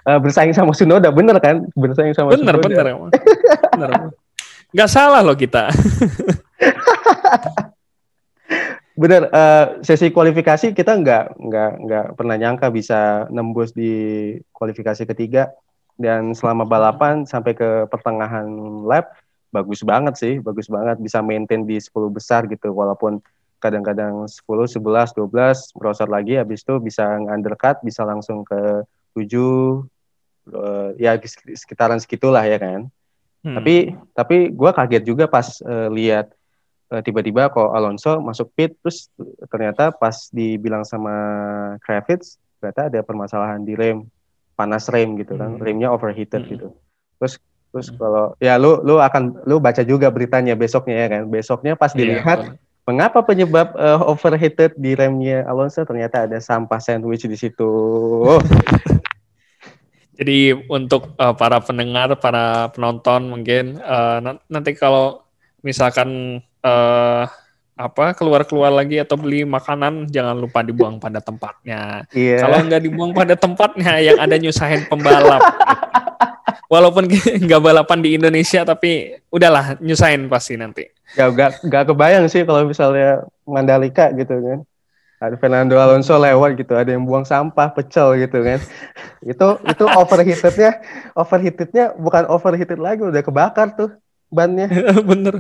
[0.04, 1.64] uh, bersaing sama Sunoda bener kan?
[1.80, 2.68] Bersaing sama bener, Sunoda.
[2.68, 3.10] Bener bener.
[3.80, 4.19] bener.
[4.70, 5.70] Nggak salah loh kita.
[9.00, 15.56] Bener, uh, sesi kualifikasi kita nggak nggak nggak pernah nyangka bisa nembus di kualifikasi ketiga
[15.96, 18.46] dan selama balapan sampai ke pertengahan
[18.84, 19.16] lap
[19.56, 23.24] bagus banget sih, bagus banget bisa maintain di 10 besar gitu walaupun
[23.64, 28.84] kadang-kadang 10, 11, 12 merosot lagi habis itu bisa undercut bisa langsung ke
[29.16, 29.32] 7
[30.54, 31.16] uh, ya
[31.56, 32.92] sekitaran segitulah ya kan.
[33.40, 33.56] Hmm.
[33.56, 36.28] Tapi tapi gue kaget juga pas uh, lihat
[36.92, 39.08] uh, tiba-tiba kok Alonso masuk pit terus
[39.48, 41.14] ternyata pas dibilang sama
[41.86, 44.04] Kravitz ternyata ada permasalahan di rem
[44.60, 45.64] panas rem gitu kan hmm.
[45.64, 46.52] remnya overheated hmm.
[46.52, 46.68] gitu
[47.22, 47.40] terus
[47.72, 47.98] terus hmm.
[48.02, 52.00] kalau ya lu lu akan lu baca juga beritanya besoknya ya kan besoknya pas iya,
[52.04, 57.72] dilihat yeah, mengapa penyebab uh, overheated di remnya Alonso ternyata ada sampah sandwich di situ
[60.20, 64.20] Jadi untuk uh, para pendengar, para penonton mungkin uh,
[64.52, 65.24] nanti kalau
[65.64, 67.24] misalkan uh,
[67.80, 72.04] apa keluar-keluar lagi atau beli makanan jangan lupa dibuang pada tempatnya.
[72.12, 72.44] Yeah.
[72.44, 75.40] Kalau nggak dibuang pada tempatnya yang ada nyusahin pembalap.
[76.74, 77.08] Walaupun
[77.48, 80.84] nggak balapan di Indonesia tapi udahlah nyusahin pasti nanti.
[81.16, 84.60] Ya nggak nggak kebayang sih kalau misalnya Mandalika gitu kan
[85.20, 88.60] ada Fernando Alonso lewat gitu, ada yang buang sampah, pecel gitu kan.
[89.20, 90.80] itu itu overheatednya,
[91.12, 93.92] overheatednya bukan overheated lagi, udah kebakar tuh
[94.32, 94.72] bannya.
[95.10, 95.36] Bener.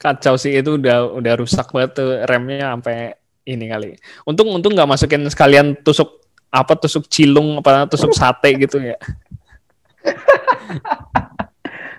[0.00, 4.00] Kacau sih itu udah udah rusak banget tuh remnya sampai ini kali.
[4.24, 8.96] Untung untung nggak masukin sekalian tusuk apa tusuk cilung apa tusuk sate gitu ya.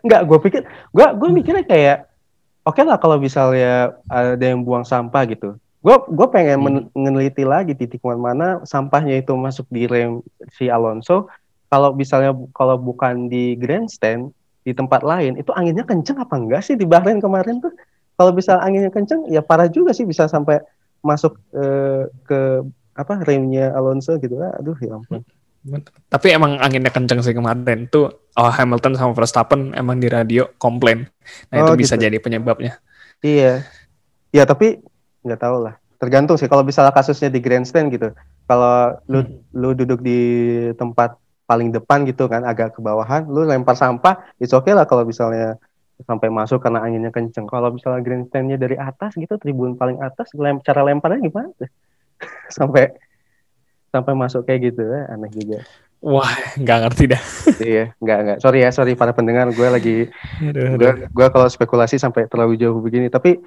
[0.06, 0.62] Enggak, gue pikir,
[0.93, 1.97] gue gue mikirnya kayak,
[2.62, 6.98] oke okay lah kalau misalnya ada yang buang sampah gitu, gue gue pengen hmm.
[6.98, 11.30] meneliti lagi titik mana sampahnya itu masuk di rem si Alonso.
[11.69, 14.34] Kalau misalnya kalau bukan di grandstand
[14.65, 17.69] di tempat lain itu anginnya kenceng apa enggak sih di Bahrain kemarin tuh?
[18.17, 20.58] Kalau bisa anginnya kenceng ya parah juga sih bisa sampai
[21.06, 22.65] masuk uh, ke
[22.98, 24.41] apa remnya Alonso gitu.
[24.41, 25.21] Lah aduh ya ampun.
[26.10, 31.06] Tapi emang anginnya kenceng sih kemarin tuh oh, Hamilton sama Verstappen emang di radio komplain.
[31.54, 32.10] Nah oh, itu bisa gitu.
[32.10, 32.82] jadi penyebabnya.
[33.21, 33.62] Iya.
[34.34, 34.82] Ya tapi
[35.25, 38.13] nggak tahu lah tergantung sih kalau misalnya kasusnya di grandstand gitu
[38.45, 39.57] kalau lu hmm.
[39.57, 40.19] lu duduk di
[40.77, 44.85] tempat paling depan gitu kan agak ke bawahan lu lempar sampah itu oke okay lah
[44.85, 45.57] kalau misalnya
[46.03, 50.59] sampai masuk karena anginnya kenceng kalau misalnya grandstandnya dari atas gitu tribun paling atas lem
[50.59, 51.69] cara lemparnya gimana tuh
[52.57, 52.91] sampai
[53.93, 55.63] sampai masuk kayak gitu ya aneh juga
[56.05, 57.21] Wah, nggak ngerti dah.
[57.65, 58.38] iya, nggak nggak.
[58.38, 59.49] Sorry ya, sorry para pendengar.
[59.49, 59.97] Gue lagi,
[60.53, 63.09] gue gue kalau spekulasi sampai terlalu jauh begini.
[63.09, 63.41] Tapi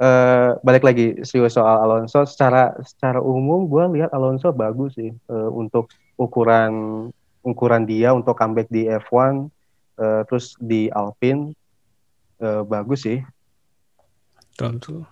[0.00, 5.50] uh, balik lagi sih soal Alonso secara secara umum gue lihat Alonso bagus sih uh,
[5.52, 7.06] untuk ukuran
[7.46, 9.40] ukuran dia untuk comeback di F1 uh,
[10.02, 11.54] eh, terus di Alpine
[12.42, 13.22] uh, bagus sih.
[14.58, 15.06] Tentu.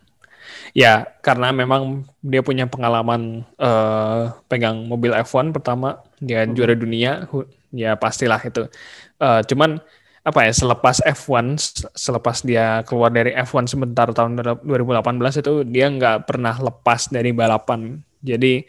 [0.77, 6.53] Ya, karena memang dia punya pengalaman uh, pegang mobil F1 pertama, dia hmm.
[6.53, 7.25] juara dunia,
[7.73, 8.69] ya pastilah itu.
[9.17, 9.81] Uh, cuman
[10.25, 11.61] apa ya selepas F1
[11.93, 18.01] selepas dia keluar dari F1 sebentar tahun 2018 itu dia nggak pernah lepas dari balapan
[18.25, 18.65] jadi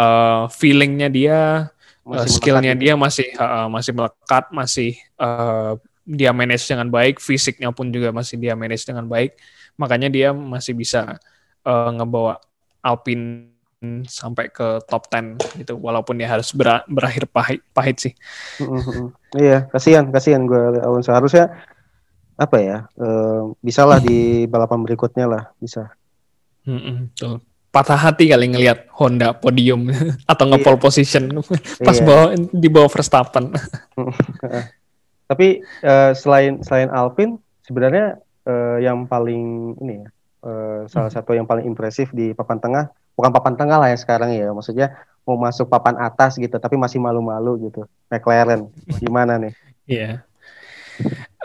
[0.00, 1.68] uh, feelingnya dia
[2.08, 2.88] uh, skillnya gitu.
[2.88, 5.76] dia masih uh, masih melekat masih uh,
[6.08, 9.36] dia manage dengan baik fisiknya pun juga masih dia manage dengan baik
[9.76, 11.20] makanya dia masih bisa
[11.68, 12.40] uh, ngebawa
[12.80, 13.53] Alpine
[14.08, 18.14] sampai ke top 10 gitu walaupun dia harus ber berakhir pahit pahit sih.
[18.60, 19.06] Mm-hmm.
[19.38, 21.52] Iya, kasihan kasihan gue Alonso harusnya
[22.34, 22.76] apa ya?
[22.98, 25.92] Uh, bisa lah di balapan berikutnya lah bisa.
[26.64, 27.12] Mm-hmm,
[27.74, 29.90] Patah hati kali ngelihat Honda podium
[30.30, 30.84] atau nge-pole iya.
[30.84, 31.24] position
[31.86, 32.06] pas iya.
[32.06, 33.50] bawa di bawah Verstappen.
[35.30, 40.08] Tapi uh, selain selain Alpine sebenarnya uh, yang paling ini ya
[40.44, 41.16] uh, salah hmm.
[41.16, 44.50] satu yang paling impresif di papan tengah bukan papan tengah lah ya sekarang ya.
[44.50, 47.88] Maksudnya mau masuk papan atas gitu tapi masih malu-malu gitu.
[48.12, 48.68] McLaren
[49.00, 49.52] gimana nih?
[49.88, 50.02] Iya.
[50.02, 50.14] Yeah.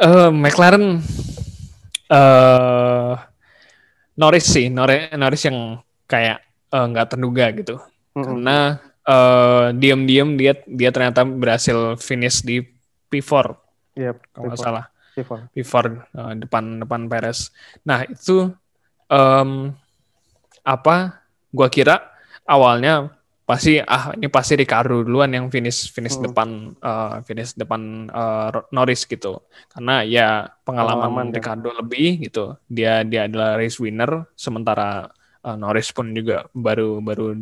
[0.03, 1.01] uh, McLaren
[2.11, 3.13] uh,
[4.19, 4.67] Norris sih.
[4.67, 5.79] Norris, Norris yang
[6.09, 7.77] kayak eh, nggak uh, terduga gitu.
[8.09, 8.25] Mm-hmm.
[8.25, 8.57] karena
[9.05, 12.65] uh, diam-diam dia dia ternyata berhasil finish di
[13.09, 13.53] P4
[13.93, 14.85] yep, kalau nggak salah.
[15.13, 15.75] P4, P4
[16.15, 17.53] uh, depan depan Perez.
[17.85, 18.49] Nah itu
[19.09, 19.73] um,
[20.65, 21.18] apa
[21.53, 22.13] gua kira
[22.45, 23.13] awalnya
[23.49, 26.29] pasti ah ini pasti Ricardo duluan yang finish finish hmm.
[26.29, 26.49] depan
[26.85, 29.41] uh, finish depan uh, Norris gitu
[29.73, 31.41] karena ya pengalaman, pengalaman ya.
[31.41, 35.09] Ricardo lebih gitu dia dia adalah race winner sementara
[35.41, 37.41] uh, Norris pun juga baru baru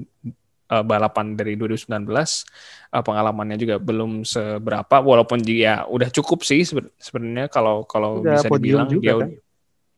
[0.71, 6.63] uh, balapan dari 2019 uh, pengalamannya juga belum seberapa walaupun dia udah cukup sih
[6.95, 9.29] sebenarnya kalau kalau bisa dibilang juga, dia kan?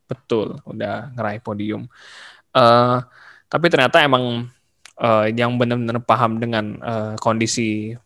[0.10, 1.86] betul udah ngeraih podium
[2.58, 2.98] uh,
[3.50, 4.48] tapi ternyata emang
[5.02, 7.98] uh, yang benar-benar paham dengan uh, kondisi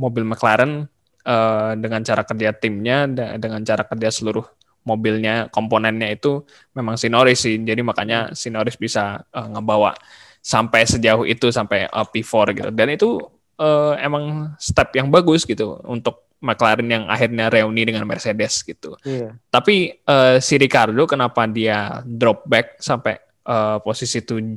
[0.00, 0.88] mobil McLaren
[1.28, 3.06] uh, dengan cara kerja timnya
[3.36, 4.44] dengan cara kerja seluruh
[4.86, 9.92] mobilnya komponennya itu memang si Norris sih jadi makanya si Norris bisa uh, ngebawa
[10.40, 13.18] sampai sejauh itu sampai uh, P4 gitu dan itu
[13.58, 18.92] uh, emang step yang bagus gitu untuk McLaren yang akhirnya reuni dengan Mercedes gitu.
[19.02, 19.40] Iya.
[19.48, 24.52] Tapi uh, si Ricardo kenapa dia drop back sampai uh, posisi 7?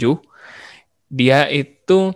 [1.09, 2.13] Dia itu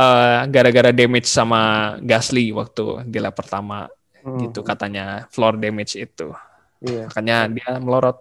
[0.00, 3.88] uh, gara-gara damage sama Gasly waktu di lap pertama
[4.24, 4.48] hmm.
[4.48, 6.32] gitu katanya floor damage itu.
[6.80, 7.12] Iya.
[7.12, 8.18] Makanya dia melorot.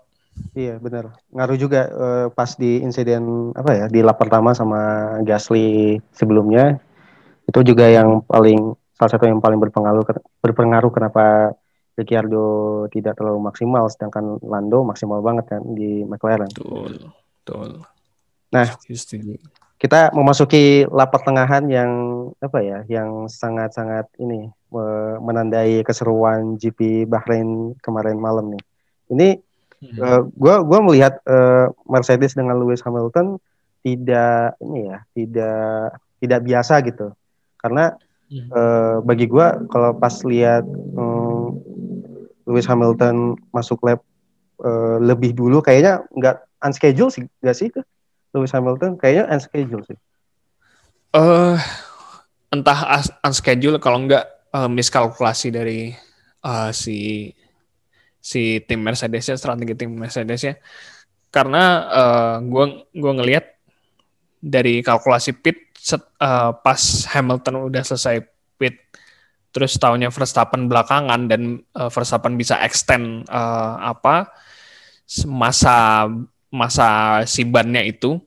[0.55, 1.19] Iya benar.
[1.35, 6.79] Ngaruh juga uh, pas di insiden apa ya di lap pertama sama Gasly sebelumnya
[7.49, 10.05] itu juga yang paling salah satu yang paling berpengaruh
[10.43, 11.55] berpengaruh kenapa
[11.99, 16.47] Ricciardo tidak terlalu maksimal sedangkan Lando maksimal banget kan di McLaren.
[16.47, 17.11] Betul.
[17.49, 17.81] Betul.
[18.53, 18.67] Nah,
[19.81, 21.91] kita memasuki lap pertengahan yang
[22.37, 24.53] apa ya, yang sangat-sangat ini
[25.17, 28.63] menandai keseruan GP Bahrain kemarin malam nih.
[29.09, 29.27] Ini
[29.81, 29.97] hmm.
[29.97, 33.41] uh, gua gua melihat uh, Mercedes dengan Lewis Hamilton
[33.81, 37.07] tidak ini ya, tidak tidak biasa gitu.
[37.57, 37.97] Karena
[38.29, 40.61] Uh, bagi gue kalau pas lihat
[40.93, 41.57] um,
[42.45, 44.05] Lewis Hamilton masuk lap
[44.61, 47.81] uh, lebih dulu kayaknya nggak unscheduled sih nggak sih itu
[48.35, 49.97] Lewis Hamilton kayaknya unscheduled sih.
[51.13, 51.57] Eh uh,
[52.53, 55.93] entah unscheduled kalau nggak uh, miskalkulasi dari
[56.45, 57.29] uh, si
[58.19, 60.53] si tim Mercedes ya strategi tim Mercedes ya
[61.29, 63.45] karena uh, gue gue ngelihat
[64.39, 66.79] dari kalkulasi pit set, uh, pas
[67.15, 68.23] Hamilton udah selesai
[68.57, 68.75] pit
[69.49, 74.29] terus tahunnya Verstappen belakangan dan uh, Verstappen bisa extend uh, apa
[75.25, 76.05] masa
[76.49, 78.17] masa si bannya itu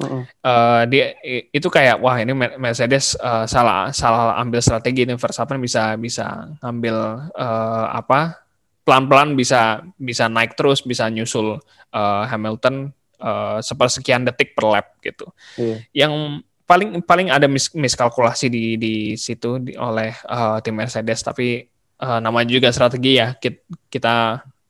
[0.00, 0.22] uh-uh.
[0.44, 1.16] uh, dia
[1.52, 6.96] itu kayak wah ini Mercedes uh, salah salah ambil strategi ini Verstappen bisa bisa ngambil
[7.36, 8.40] uh, apa
[8.84, 11.60] pelan-pelan bisa bisa naik terus bisa nyusul
[11.92, 12.90] uh, Hamilton
[13.20, 15.28] uh, sepersekian detik per lap gitu.
[15.60, 15.78] Yeah.
[16.06, 21.66] Yang paling paling ada mis miskalkulasi di di situ di, oleh uh, tim Mercedes tapi
[21.98, 23.58] uh, namanya juga strategi ya kita,
[23.90, 24.14] kita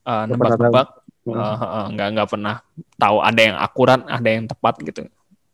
[0.05, 2.64] uh, nebak-nebak uh, uh, nggak nggak pernah
[2.96, 5.02] tahu ada yang akurat ada yang tepat gitu.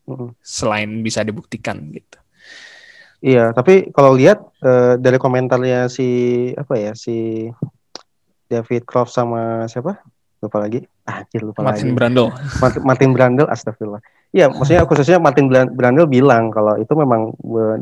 [0.07, 0.31] Uh.
[0.39, 2.17] selain bisa dibuktikan gitu.
[3.19, 6.07] Iya tapi kalau lihat uh, dari komentarnya si
[6.55, 7.49] apa ya si
[8.47, 9.99] David Croft sama siapa?
[10.39, 10.87] Lupa lagi.
[11.03, 11.97] Ah lupa Martin lagi.
[11.97, 12.27] Brandel.
[12.63, 13.99] Martin, Martin Brandel astagfirullah.
[14.35, 17.31] Iya, maksudnya khususnya Martin Brandel bilang kalau itu memang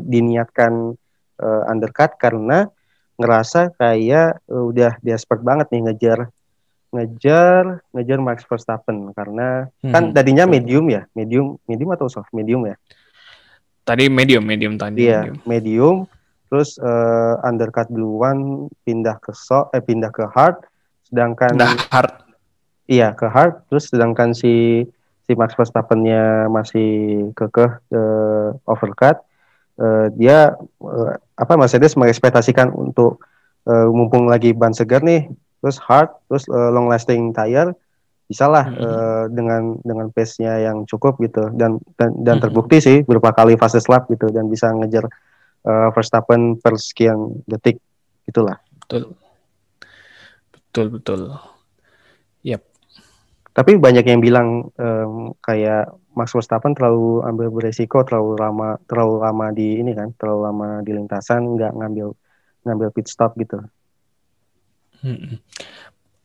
[0.06, 0.94] diniatkan
[1.42, 2.70] uh, undercut karena
[3.16, 6.18] ngerasa kayak uh, udah desperate banget nih ngejar
[6.94, 9.92] ngejar ngejar Max Verstappen karena hmm.
[9.92, 12.76] kan tadinya medium ya, medium medium atau soft medium ya.
[13.86, 15.06] Tadi medium medium tadi.
[15.06, 15.36] Iya, medium.
[15.46, 15.96] medium
[16.46, 20.54] terus uh, undercut duluan pindah ke soft eh pindah ke hard
[21.10, 22.22] sedangkan nah, hard
[22.86, 24.86] iya ke hard terus sedangkan si
[25.26, 26.90] si Max Verstappen-nya masih
[27.34, 29.18] kekeh uh, overcut,
[29.82, 33.26] uh, dia uh, apa Mercedes mengekspektasikan untuk
[33.66, 35.26] uh, mumpung lagi ban segar nih,
[35.60, 37.72] terus hard, terus uh, long lasting tire,
[38.26, 38.86] bisalah mm -hmm.
[38.86, 43.78] uh, dengan dengan pace-nya yang cukup gitu dan dan, dan terbukti sih beberapa kali fase
[43.86, 45.06] lap gitu dan bisa ngejar
[45.66, 47.78] uh, Verstappen per sekian detik
[48.26, 48.58] gitulah.
[48.82, 49.14] Betul.
[50.50, 51.20] Betul betul.
[53.56, 59.46] Tapi banyak yang bilang um, kayak Max Verstappen terlalu ambil beresiko, terlalu lama, terlalu lama
[59.48, 62.12] di ini kan, terlalu lama di lintasan, nggak ngambil
[62.68, 63.56] ngambil pit stop gitu.
[65.06, 65.38] Hmm.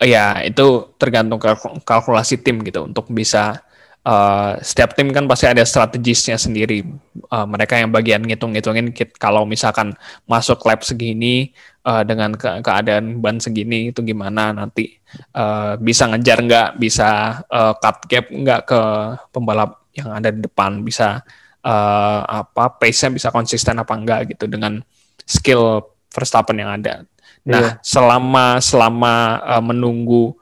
[0.02, 1.38] Ya itu tergantung
[1.86, 3.62] kalkulasi tim gitu untuk bisa
[4.02, 6.82] uh, setiap tim kan pasti ada strategisnya sendiri.
[7.30, 8.90] Uh, mereka yang bagian ngitung-ngitungin
[9.22, 9.94] kalau misalkan
[10.26, 11.54] masuk lap segini
[11.86, 14.98] uh, dengan ke keadaan ban segini itu gimana nanti
[15.38, 18.82] uh, bisa ngejar nggak, bisa uh, cut gap nggak ke
[19.30, 21.22] pembalap yang ada di depan, bisa
[21.62, 24.82] uh, apa pace-nya bisa konsisten apa enggak gitu dengan
[25.30, 27.08] skill Verstappen yang ada.
[27.42, 27.74] Nah, yeah.
[27.82, 30.38] selama selama uh, menunggu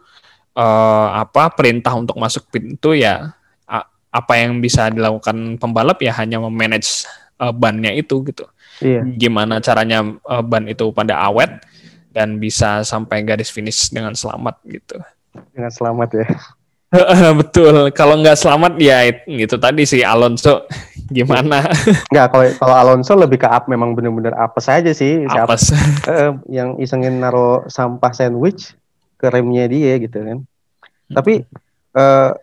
[0.55, 3.39] uh, apa perintah untuk masuk pintu ya
[4.09, 7.05] apa yang bisa dilakukan pembalap ya hanya memanage
[7.37, 8.45] uh, bannya itu gitu.
[8.81, 9.05] Iya.
[9.05, 11.61] Gimana caranya uh, ban itu pada awet
[12.09, 14.97] dan bisa sampai garis finish dengan selamat gitu.
[15.53, 16.27] Dengan selamat ya.
[17.39, 17.93] Betul.
[17.93, 20.65] Kalau nggak selamat ya itu tadi si Alonso
[21.17, 21.69] gimana?
[22.09, 25.25] Nggak kalau kalau Alonso lebih ke up memang benar-benar apes aja sih.
[25.29, 25.69] Apes.
[26.09, 28.73] uh, yang isengin naro sampah sandwich
[29.21, 30.39] ke remnya dia gitu kan.
[31.13, 31.45] Tapi
[31.93, 32.33] uh,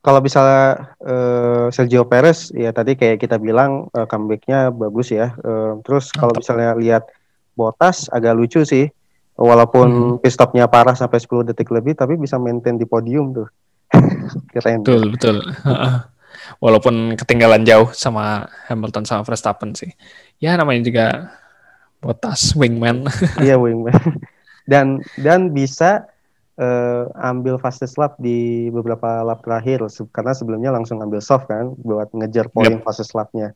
[0.00, 5.36] kalau misalnya uh, Sergio Perez ya tadi kayak kita bilang uh, comebacknya bagus ya.
[5.44, 7.04] Uh, terus kalau misalnya lihat
[7.52, 8.88] Botas agak lucu sih.
[9.40, 10.16] Walaupun hmm.
[10.20, 13.48] pit stopnya parah sampai 10 detik lebih tapi bisa maintain di podium tuh.
[14.54, 14.82] Keren.
[14.82, 15.36] Betul, betul.
[16.62, 19.90] Walaupun ketinggalan jauh sama Hamilton sama Verstappen sih.
[20.40, 21.06] Ya namanya juga
[22.00, 23.04] Botas wingman.
[23.44, 24.24] iya wingman.
[24.64, 26.08] Dan dan bisa
[26.56, 32.08] uh, ambil fastest lap di beberapa lap terakhir karena sebelumnya langsung ambil soft kan buat
[32.16, 32.84] ngejar poin yep.
[32.88, 33.52] fastest lapnya.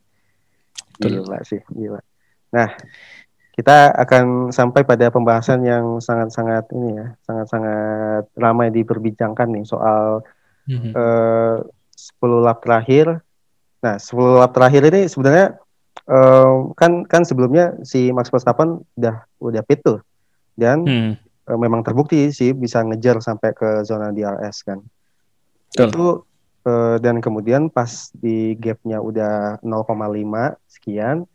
[1.01, 1.99] Gila sih, gila.
[2.55, 2.71] Nah,
[3.55, 10.27] kita akan sampai pada pembahasan yang sangat-sangat ini ya, sangat-sangat ramai diperbincangkan nih soal
[10.67, 10.93] mm-hmm.
[10.93, 13.23] uh, 10 lap terakhir.
[13.79, 15.55] Nah, 10 lap terakhir ini sebenarnya
[16.11, 20.03] uh, kan kan sebelumnya si Max Verstappen udah udah pit tuh.
[20.55, 24.81] Dan hmm uh, memang terbukti sih bisa ngejar sampai ke zona DRS kan.
[25.73, 25.89] Betul.
[25.89, 26.07] Itu
[26.69, 31.29] uh, dan kemudian pas di gapnya udah 0,5 sekian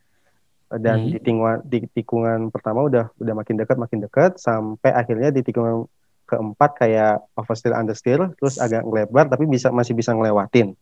[0.77, 1.09] dan hmm.
[1.09, 5.89] di, tikungan, di tikungan pertama udah udah makin dekat makin dekat sampai akhirnya di tikungan
[6.29, 10.77] keempat kayak oversteer understeer terus agak ngelebar tapi bisa masih bisa ngelewatin.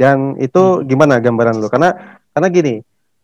[0.00, 0.88] Dan itu hmm.
[0.88, 1.68] gimana gambaran lu?
[1.68, 1.92] Karena
[2.32, 2.74] karena gini,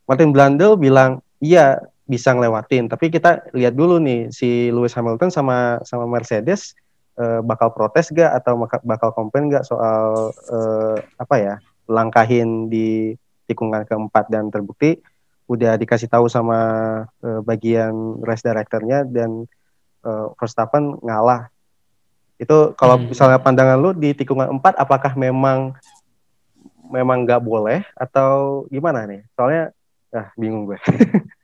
[0.04, 2.92] Martin Blandel bilang iya bisa ngelewatin.
[2.92, 6.76] Tapi kita lihat dulu nih si Lewis Hamilton sama sama Mercedes
[7.16, 11.54] uh, bakal protes gak atau bakal komplain gak soal uh, apa ya
[11.88, 13.16] langkahin di
[13.48, 15.00] tikungan keempat dan terbukti
[15.46, 16.58] udah dikasih tahu sama
[17.22, 19.46] uh, bagian race directornya dan
[20.02, 21.50] uh, Verstappen ngalah.
[22.36, 23.14] Itu kalau hmm.
[23.14, 25.72] misalnya pandangan lu di tikungan empat apakah memang
[26.90, 29.22] memang nggak boleh atau gimana nih?
[29.34, 29.74] Soalnya
[30.14, 30.78] ah bingung gue.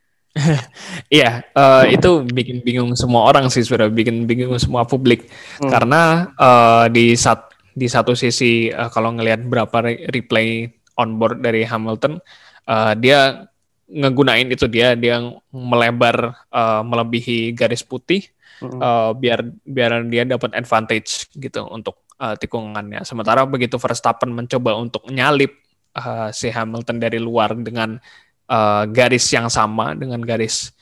[1.13, 5.29] Iya, uh, itu bikin bingung semua orang sih sudah bikin bingung semua publik
[5.61, 5.69] hmm.
[5.69, 11.45] karena uh, di sat di satu sisi uh, kalau ngelihat berapa re replay on board
[11.45, 12.17] dari Hamilton,
[12.65, 13.45] uh, dia
[13.93, 15.21] ngegunain itu dia dia
[15.53, 18.25] melebar uh, melebihi garis putih
[18.59, 18.81] hmm.
[18.81, 23.05] uh, biar biar dia dapat advantage gitu untuk uh, tikungannya.
[23.05, 25.53] Sementara begitu Verstappen mencoba untuk nyalip
[25.93, 28.01] uh, si Hamilton dari luar dengan
[28.49, 30.73] uh, garis yang sama dengan garis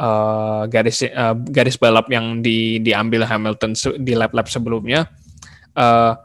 [0.00, 5.06] uh, garis uh, garis balap yang di, diambil Hamilton di lap-lap sebelumnya.
[5.74, 6.16] Uh,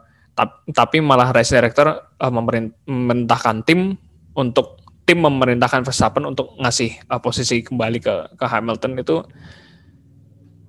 [0.72, 3.92] tapi malah race director uh, memerintahkan tim
[4.32, 4.79] untuk
[5.10, 9.26] tim memerintahkan Verstappen untuk ngasih uh, posisi kembali ke ke Hamilton itu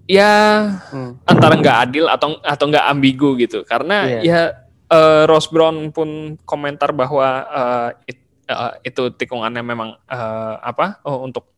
[0.09, 1.29] ya hmm.
[1.29, 4.25] antara nggak adil atau atau nggak ambigu gitu karena yeah.
[4.25, 4.41] ya
[4.89, 8.17] uh, Ross Brown pun komentar bahwa uh, it,
[8.49, 11.55] uh, itu tikungannya memang uh, apa oh, untuk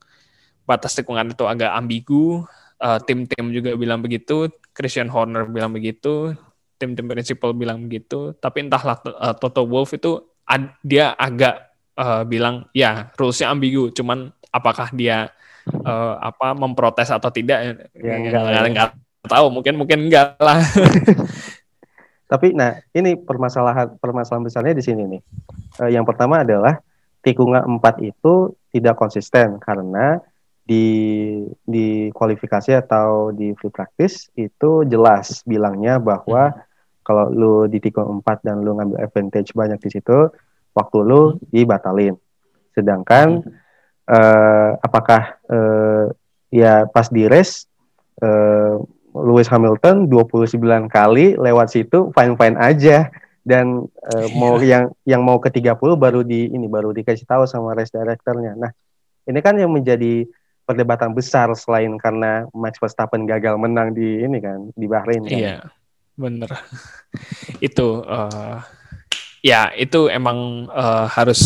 [0.68, 2.46] batas tikungan itu agak ambigu.
[2.84, 6.36] Uh, tim-tim juga bilang begitu, Christian Horner bilang begitu,
[6.76, 8.36] tim-tim prinsipal bilang begitu.
[8.36, 14.30] Tapi entahlah uh, Toto Wolff itu ad, dia agak uh, bilang ya rulesnya ambigu, cuman
[14.50, 15.30] apakah dia
[15.70, 17.58] uh, apa memprotes atau tidak
[17.94, 18.90] ya, enggak, enggak, enggak
[19.24, 20.60] tahu mungkin mungkin enggak lah
[22.24, 25.22] Tapi nah ini permasalahan permasalahan besarnya di sini nih.
[25.78, 26.80] Uh, yang pertama adalah
[27.20, 30.18] tikungan empat itu tidak konsisten karena
[30.64, 30.88] di
[31.62, 36.60] di kualifikasi atau di free practice itu jelas bilangnya bahwa hmm.
[37.04, 40.32] kalau lu di tikungan empat dan lu ngambil advantage banyak di situ
[40.74, 41.54] waktu lu hmm.
[41.54, 42.14] dibatalin.
[42.74, 43.50] Sedangkan hmm.
[44.10, 46.10] uh, apakah uh,
[46.50, 47.70] ya pas di race
[48.20, 48.82] uh,
[49.14, 50.58] Lewis Hamilton 29
[50.90, 53.14] kali lewat situ fine-fine aja
[53.46, 57.78] dan uh, mau yang yang mau ke 30 baru di ini baru dikasih tahu sama
[57.78, 58.58] race directornya.
[58.58, 58.74] Nah,
[59.30, 60.26] ini kan yang menjadi
[60.64, 65.38] perdebatan besar selain karena Max Verstappen gagal menang di ini kan di Bahrain kan.
[65.38, 65.56] Iya.
[66.16, 66.48] Bener.
[67.66, 68.58] itu uh,
[69.44, 71.40] ya itu emang uh, harus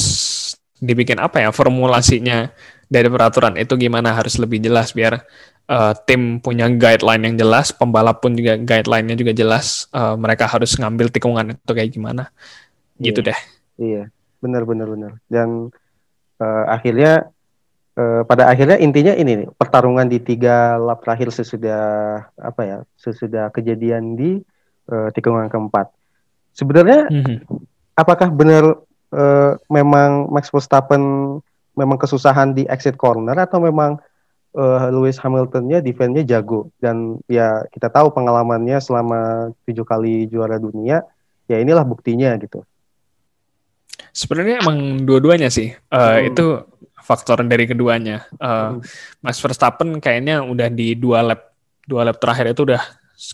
[0.78, 2.54] dibikin apa ya formulasinya
[2.86, 5.26] dari peraturan itu gimana harus lebih jelas biar
[5.68, 9.86] uh, tim punya guideline yang jelas, pembalap pun juga guideline-nya juga jelas.
[9.92, 12.32] Uh, mereka harus ngambil tikungan itu kayak gimana,
[12.98, 13.28] gitu iya.
[13.28, 13.38] deh.
[13.78, 14.02] Iya,
[14.40, 15.12] benar benar benar.
[15.28, 15.68] Dan
[16.40, 17.28] uh, akhirnya
[17.94, 21.82] uh, pada akhirnya intinya ini nih pertarungan di tiga lap terakhir sesudah
[22.40, 24.40] apa ya sesudah kejadian di
[24.88, 25.92] uh, tikungan keempat.
[26.56, 27.38] Sebenarnya mm -hmm.
[27.98, 28.78] Apakah benar
[29.10, 31.02] uh, memang Max Verstappen
[31.74, 33.98] memang kesusahan di exit corner atau memang
[34.54, 41.02] uh, Lewis Hamiltonnya defense-nya jago dan ya kita tahu pengalamannya selama tujuh kali juara dunia
[41.50, 42.62] ya inilah buktinya gitu.
[44.14, 46.30] Sebenarnya emang dua-duanya sih uh, hmm.
[46.34, 46.46] itu
[47.02, 48.26] faktor dari keduanya.
[48.38, 48.80] Uh, hmm.
[49.26, 51.50] Max Verstappen kayaknya udah di dua lap
[51.88, 52.82] dua lap terakhir itu udah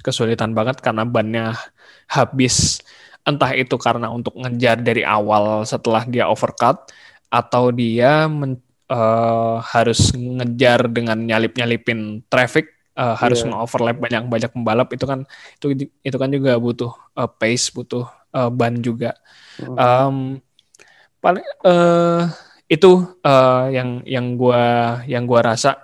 [0.01, 1.53] kesulitan banget karena bannya
[2.09, 2.81] habis
[3.25, 6.93] entah itu karena untuk ngejar dari awal setelah dia overcut
[7.33, 8.61] atau dia men
[8.93, 13.51] uh, harus ngejar dengan nyalip-nyalipin traffic uh, harus yeah.
[13.53, 15.27] nge-overlap banyak-banyak pembalap itu kan
[15.59, 19.17] itu itu kan juga butuh uh, pace, butuh uh, ban juga.
[19.61, 19.77] Mm.
[19.77, 20.17] Um,
[21.19, 22.31] paling uh,
[22.69, 24.63] itu uh, yang yang gua
[25.09, 25.79] yang gua rasa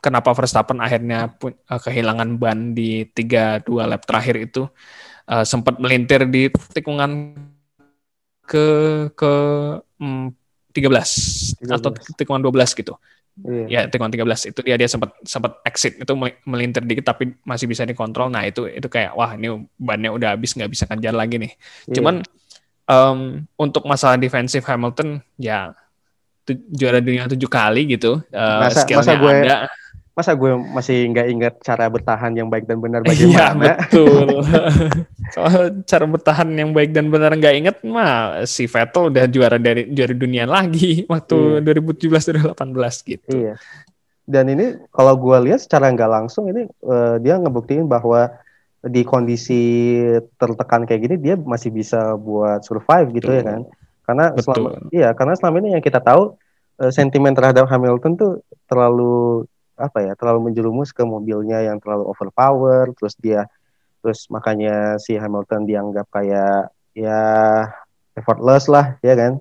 [0.00, 4.68] kenapa Verstappen akhirnya pun, uh, kehilangan ban di tiga dua lap terakhir itu
[5.30, 7.38] uh, sempat melintir di tikungan
[8.42, 8.66] ke
[9.14, 9.32] ke
[10.02, 10.34] mm,
[10.74, 12.94] 13, 13 atau tikungan 12 gitu.
[13.40, 13.66] Iya.
[13.66, 16.12] Ya, tikungan 13 itu dia dia sempat sempat exit itu
[16.44, 18.28] melintir dikit tapi masih bisa dikontrol.
[18.28, 21.52] Nah, itu itu kayak wah ini bannya udah habis nggak bisa kejar lagi nih.
[21.88, 21.94] Iya.
[21.98, 22.14] Cuman
[22.90, 25.72] um, untuk masalah defensif Hamilton ya
[26.74, 28.18] juara dunia tujuh kali gitu.
[28.34, 29.70] Uh, masa, masa gue ada
[30.10, 33.30] masa gue masih nggak ingat cara bertahan yang baik dan benar bagaimana?
[33.32, 34.26] Iya betul.
[35.34, 39.86] Soal cara bertahan yang baik dan benar nggak inget mah si Vettel udah juara dari
[39.88, 41.94] juara dunia lagi waktu iya.
[41.94, 43.28] 2017 2018 gitu.
[43.30, 43.54] Iya.
[44.26, 48.30] Dan ini kalau gue lihat secara nggak langsung ini uh, dia ngebuktiin bahwa
[48.80, 49.96] di kondisi
[50.40, 53.38] tertekan kayak gini dia masih bisa buat survive gitu betul.
[53.38, 53.60] ya kan?
[54.04, 54.42] Karena betul.
[54.42, 56.34] selama iya karena selama ini yang kita tahu
[56.82, 58.32] uh, sentimen terhadap Hamilton tuh
[58.66, 59.46] terlalu
[59.80, 63.48] apa ya terlalu menjerumus ke mobilnya yang terlalu overpower terus dia
[64.00, 67.20] terus makanya si Hamilton dianggap kayak ya
[68.16, 69.32] effortless lah ya kan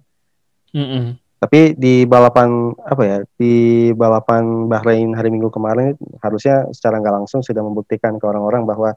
[0.75, 1.05] mm -mm.
[1.39, 7.43] tapi di balapan apa ya di balapan Bahrain hari Minggu kemarin harusnya secara nggak langsung
[7.43, 8.95] sudah membuktikan ke orang-orang bahwa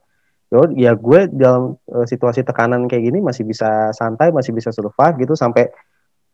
[0.52, 5.24] yo ya gue dalam uh, situasi tekanan kayak gini masih bisa santai masih bisa survive
[5.24, 5.72] gitu sampai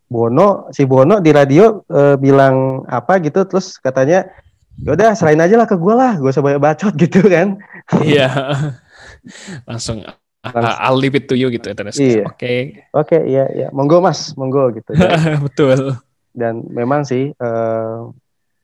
[0.09, 4.27] Bono si Bono di radio uh, bilang apa gitu terus katanya
[4.83, 7.59] ya udah serahin aja lah ke gue lah gue coba bacot gitu kan.
[8.03, 8.29] Iya.
[9.66, 10.07] Langsung
[10.55, 12.24] I'll leave it to you gitu terus iya.
[12.24, 12.39] oke.
[12.39, 12.87] Okay.
[12.95, 13.68] oke okay, iya iya.
[13.74, 14.33] Monggo mas.
[14.39, 14.95] Monggo gitu
[15.47, 15.99] betul.
[16.31, 18.09] Dan memang sih uh,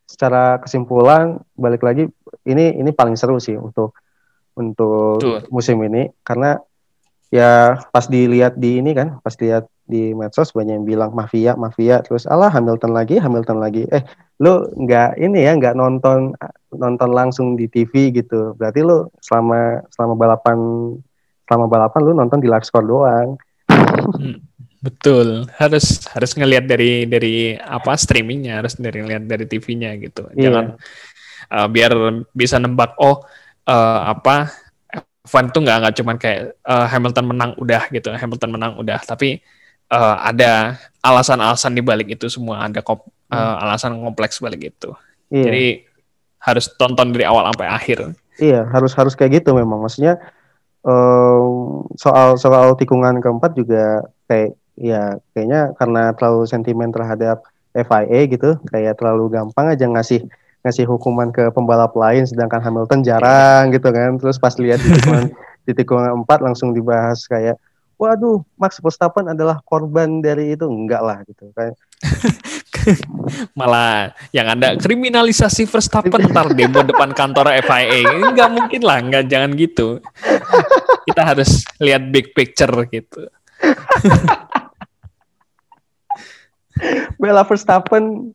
[0.06, 2.06] secara kesimpulan balik lagi
[2.46, 3.98] ini ini paling seru sih untuk
[4.54, 5.50] untuk Betul.
[5.50, 6.14] musim ini.
[6.22, 6.54] Karena
[7.34, 12.00] ya pas dilihat di ini kan pas dilihat di medsos banyak yang bilang mafia mafia.
[12.06, 13.82] Terus Allah Hamilton lagi Hamilton lagi.
[13.90, 14.06] Eh
[14.42, 16.34] lu nggak ini ya nggak nonton
[16.74, 18.54] nonton langsung di TV gitu.
[18.58, 20.58] Berarti lu selama selama balapan
[21.46, 23.38] selama balapan lu nonton di live score doang.
[23.70, 24.42] Hmm,
[24.82, 25.46] betul.
[25.54, 30.26] Harus harus ngelihat dari dari apa streamingnya harus dari ngelihat dari TV-nya gitu.
[30.34, 30.50] Iya.
[30.50, 30.66] jangan
[31.54, 31.92] uh, biar
[32.34, 33.22] bisa nembak oh
[33.70, 34.50] uh, apa
[35.24, 38.10] fun tuh nggak nggak cuman kayak uh, Hamilton menang udah gitu.
[38.10, 38.98] Hamilton menang udah.
[38.98, 39.38] Tapi
[39.94, 42.66] uh, ada alasan-alasan di balik itu semua.
[42.66, 42.82] Ada
[43.34, 44.94] uh, alasan kompleks balik itu
[45.34, 45.44] iya.
[45.50, 45.66] jadi
[46.44, 47.98] harus tonton dari awal sampai akhir.
[48.36, 49.80] Iya harus harus kayak gitu memang.
[49.80, 50.20] Maksudnya
[50.84, 51.40] uh,
[51.96, 57.40] soal soal tikungan keempat juga kayak ya kayaknya karena terlalu sentimen terhadap
[57.72, 60.26] FIA gitu kayak terlalu gampang aja ngasih
[60.66, 64.20] ngasih hukuman ke pembalap lain sedangkan Hamilton jarang gitu kan.
[64.20, 65.26] Terus pas lihat di tikungan
[65.66, 67.56] di tikungan empat langsung dibahas kayak
[67.96, 70.68] waduh Max Verstappen adalah korban dari itu.
[70.68, 71.72] Enggak lah gitu kan
[73.58, 79.50] malah yang ada kriminalisasi Verstappen ntar demo depan kantor FIA enggak mungkin lah enggak jangan
[79.56, 80.00] gitu.
[81.04, 83.20] Kita harus lihat big picture gitu.
[87.20, 88.34] Bella Verstappen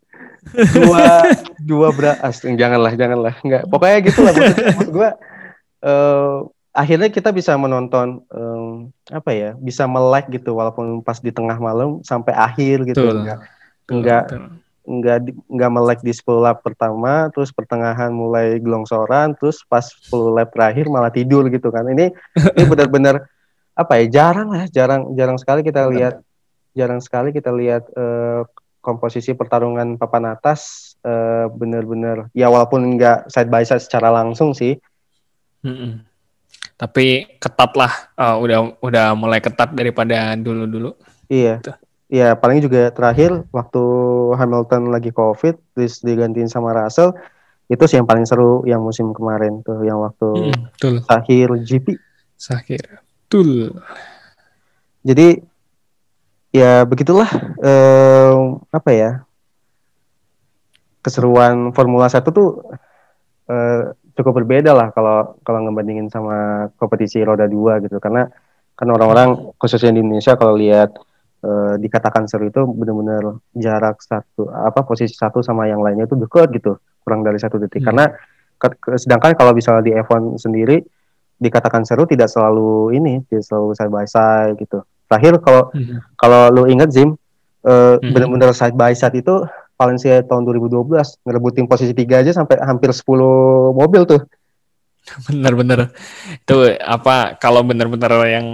[0.49, 1.27] dua
[1.59, 3.63] dua beras janganlah janganlah nggak.
[3.69, 5.09] Pokoknya gitu lah maksud, gue
[5.83, 11.59] uh, akhirnya kita bisa menonton um, apa ya bisa melek gitu walaupun pas di tengah
[11.59, 13.25] malam sampai akhir gitu Betul.
[13.25, 13.39] enggak
[13.89, 14.23] enggak
[14.89, 20.49] enggak enggak melek di 10 lap pertama terus pertengahan mulai gelongsoran terus pas 10 lap
[20.49, 22.09] terakhir malah tidur gitu kan ini
[22.57, 23.25] ini benar-benar
[23.81, 26.19] apa ya jarang lah jarang jarang sekali kita lihat
[26.73, 28.43] jarang sekali kita lihat uh,
[28.79, 34.79] komposisi pertarungan papan atas uh, bener-bener ya walaupun nggak side by side secara langsung sih.
[35.63, 36.07] Mm-mm.
[36.79, 40.95] Tapi ketat lah, uh, udah udah mulai ketat daripada dulu-dulu.
[41.27, 41.59] Iya.
[41.59, 41.75] Gitu.
[42.09, 43.83] Iya, paling juga terakhir waktu
[44.33, 47.13] Hamilton lagi COVID, terus digantiin sama Russell,
[47.69, 52.01] itu sih yang paling seru yang musim kemarin tuh, yang waktu mm, akhir GP.
[52.49, 53.77] Akhir, betul.
[55.05, 55.37] Jadi
[56.49, 57.29] ya begitulah
[57.61, 58.33] eh,
[58.73, 59.11] apa ya
[61.05, 62.73] keseruan Formula 1 tuh
[63.53, 68.27] eh, cukup berbeda lah kalau kalau ngebandingin sama kompetisi roda dua gitu karena
[68.75, 70.91] kan orang-orang khususnya di Indonesia kalau lihat
[71.43, 76.51] eh, dikatakan seru itu benar-benar jarak satu apa posisi satu sama yang lainnya itu dekat
[76.55, 77.87] gitu kurang dari satu detik hmm.
[77.89, 78.05] karena
[78.59, 80.83] ke, ke, sedangkan kalau misalnya di F1 sendiri
[81.39, 85.97] dikatakan seru tidak selalu ini tidak selalu side by side gitu terakhir kalau mm-hmm.
[86.19, 88.11] kalau lu inget Zim uh, mm-hmm.
[88.11, 89.47] benar-benar side by side itu
[89.79, 90.91] Valencia tahun 2012
[91.23, 93.07] ngerebutin posisi tiga aja sampai hampir 10
[93.73, 94.21] mobil tuh
[95.25, 95.95] Bener-bener
[96.35, 98.47] itu apa kalau bener-bener yang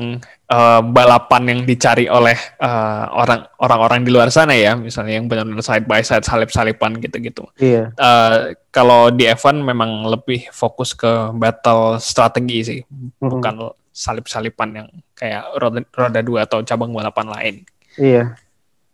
[0.49, 5.65] uh, balapan yang dicari oleh uh, orang orang-orang di luar sana ya, misalnya yang benar-benar
[5.65, 7.45] side by side salip-salipan gitu-gitu.
[7.57, 7.93] Iya.
[7.97, 13.29] Uh, kalau di F1 memang lebih fokus ke battle strategi sih, mm-hmm.
[13.29, 13.53] bukan
[13.95, 17.55] salip-salipan yang kayak roda roda dua atau cabang balapan lain.
[17.95, 18.35] Iya.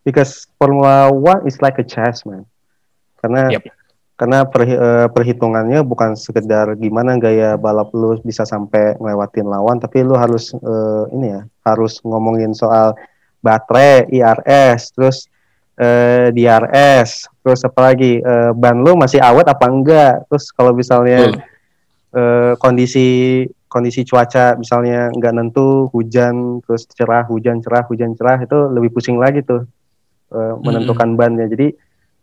[0.02, 2.46] Because Formula One is like a chess man.
[3.22, 3.66] Karena yep
[4.20, 10.06] karena per, uh, perhitungannya bukan sekedar gimana gaya balap lu bisa sampai ngelewatin lawan tapi
[10.06, 12.94] lu harus uh, ini ya harus ngomongin soal
[13.42, 15.26] baterai IRS terus
[15.82, 20.22] uh, DRS terus apa lagi uh, ban lu masih awet apa enggak?
[20.30, 21.42] Terus kalau misalnya
[22.14, 28.58] uh, kondisi kondisi cuaca misalnya nggak nentu hujan terus cerah hujan cerah hujan cerah itu
[28.68, 29.64] lebih pusing lagi tuh
[30.36, 31.22] uh, menentukan mm -hmm.
[31.24, 31.68] bannya jadi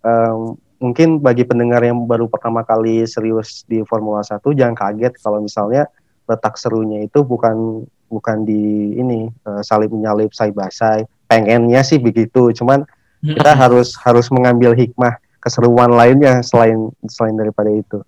[0.04, 5.42] um, mungkin bagi pendengar yang baru pertama kali serius di Formula 1 jangan kaget kalau
[5.42, 5.90] misalnya
[6.28, 11.08] letak serunya itu bukan bukan di ini uh, salib menyalip by side.
[11.28, 12.84] Pengennya sih begitu, cuman
[13.20, 18.00] kita harus harus mengambil hikmah keseruan lainnya selain selain daripada itu.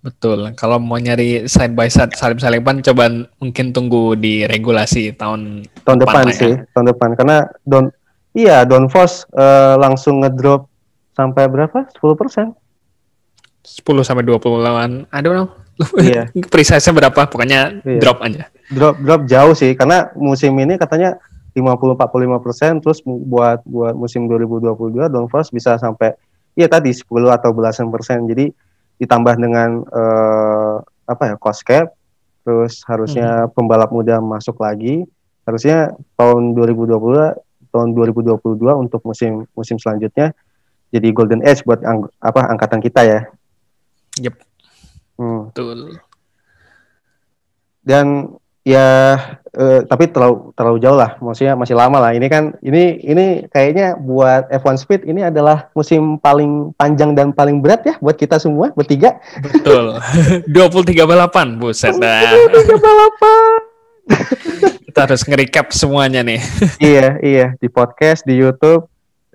[0.00, 0.54] Betul.
[0.54, 3.10] Kalau mau nyari side by side salib-saliban coba
[3.42, 6.64] mungkin tunggu di regulasi tahun tahun depan, depan sih, ya.
[6.72, 7.90] tahun depan karena don
[8.30, 10.70] iya Don Force uh, langsung ngedrop
[11.16, 11.88] sampai berapa?
[11.88, 12.52] 10 persen?
[13.64, 15.48] 10 sampai 20 lawan, I don't know.
[15.96, 16.28] Iya.
[16.52, 17.20] Precise-nya berapa?
[17.26, 17.98] Pokoknya iya.
[17.98, 18.52] drop aja.
[18.68, 21.16] Drop drop jauh sih karena musim ini katanya
[21.56, 26.12] 50 45 persen terus buat buat musim 2022 Downforce bisa sampai
[26.52, 28.28] iya tadi 10 atau belasan persen.
[28.28, 28.52] Jadi
[29.00, 31.92] ditambah dengan uh, apa ya cost cap
[32.46, 33.52] terus harusnya hmm.
[33.52, 35.04] pembalap muda masuk lagi
[35.44, 36.94] harusnya tahun 2020
[37.70, 40.32] tahun 2022 untuk musim musim selanjutnya
[40.94, 43.20] jadi golden age buat ang apa angkatan kita ya.
[44.22, 44.34] Yep.
[45.16, 45.50] Hmm.
[45.50, 46.00] Betul.
[47.86, 48.34] Dan
[48.66, 49.14] ya
[49.54, 52.12] eh, tapi terlalu terlalu jauh lah, maksudnya masih lama lah.
[52.12, 57.62] Ini kan ini ini kayaknya buat F1 Speed ini adalah musim paling panjang dan paling
[57.62, 59.16] berat ya buat kita semua bertiga.
[59.40, 59.96] Betul.
[60.50, 62.34] 23 balapan, buset dah.
[62.52, 63.58] 23 balapan.
[64.86, 66.40] kita harus nge-recap semuanya nih.
[66.78, 68.86] iya, iya, di podcast, di YouTube,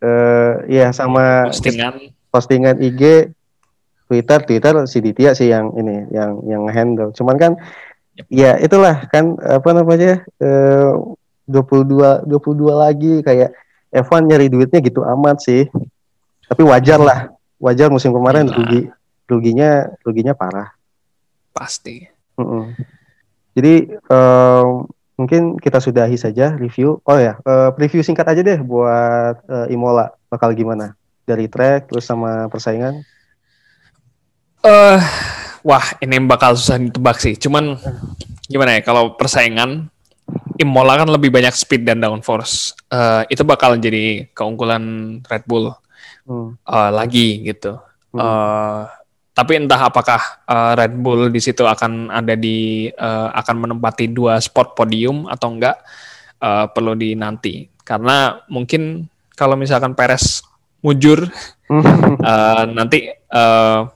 [0.02, 1.94] uh, ya sama postingan
[2.34, 3.32] postingan IG
[4.12, 7.52] Twitter Twitter si Ditya sih yang ini yang yang handle cuman kan
[8.20, 8.28] yep.
[8.28, 10.92] ya itulah kan apa namanya eh,
[11.48, 13.56] dua puluh dua dua puluh dua lagi kayak
[13.92, 15.64] Evan nyari duitnya gitu amat sih
[16.48, 18.58] tapi wajar lah wajar musim kemarin Yalah.
[18.60, 18.82] rugi
[19.32, 19.72] ruginya
[20.04, 20.76] ruginya parah
[21.56, 22.04] pasti
[22.36, 22.64] mm -mm.
[23.56, 27.00] jadi um, mungkin kita sudahi saja review.
[27.06, 30.96] Oh ya, uh, preview singkat aja deh buat uh, Imola bakal gimana
[31.28, 33.04] dari track terus sama persaingan.
[34.62, 35.00] Eh, uh,
[35.66, 37.34] wah ini bakal susah ditebak sih.
[37.38, 37.78] Cuman
[38.46, 39.90] gimana ya kalau persaingan
[40.62, 42.78] Imola kan lebih banyak speed dan downforce.
[42.92, 45.74] Uh, itu bakal jadi keunggulan Red Bull
[46.30, 46.62] hmm.
[46.62, 47.82] uh, lagi gitu.
[48.14, 48.20] Hmm.
[48.22, 48.84] Uh,
[49.32, 54.36] tapi entah apakah uh, Red Bull di situ akan ada di uh, akan menempati dua
[54.44, 55.80] spot podium atau enggak
[56.44, 59.08] uh, perlu dinanti karena mungkin
[59.40, 60.44] kalau misalkan Perez
[60.84, 61.32] mujur
[61.72, 63.88] uh, nanti uh,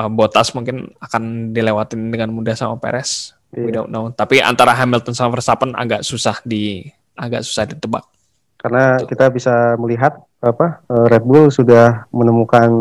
[0.00, 3.64] uh, Bottas mungkin akan dilewatin dengan mudah sama Perez yeah.
[3.68, 6.88] we don't know tapi antara Hamilton sama Verstappen agak susah di
[7.20, 8.08] agak susah ditebak
[8.56, 9.08] karena Betul.
[9.12, 12.72] kita bisa melihat apa Red Bull sudah menemukan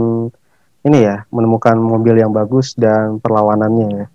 [0.87, 4.07] ini ya menemukan mobil yang bagus dan perlawanannya ya.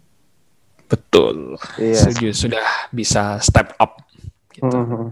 [0.89, 1.59] Betul.
[1.81, 2.33] Iya.
[2.33, 4.01] sudah bisa step up.
[4.53, 4.69] Gitu.
[4.69, 5.05] Mm-hmm.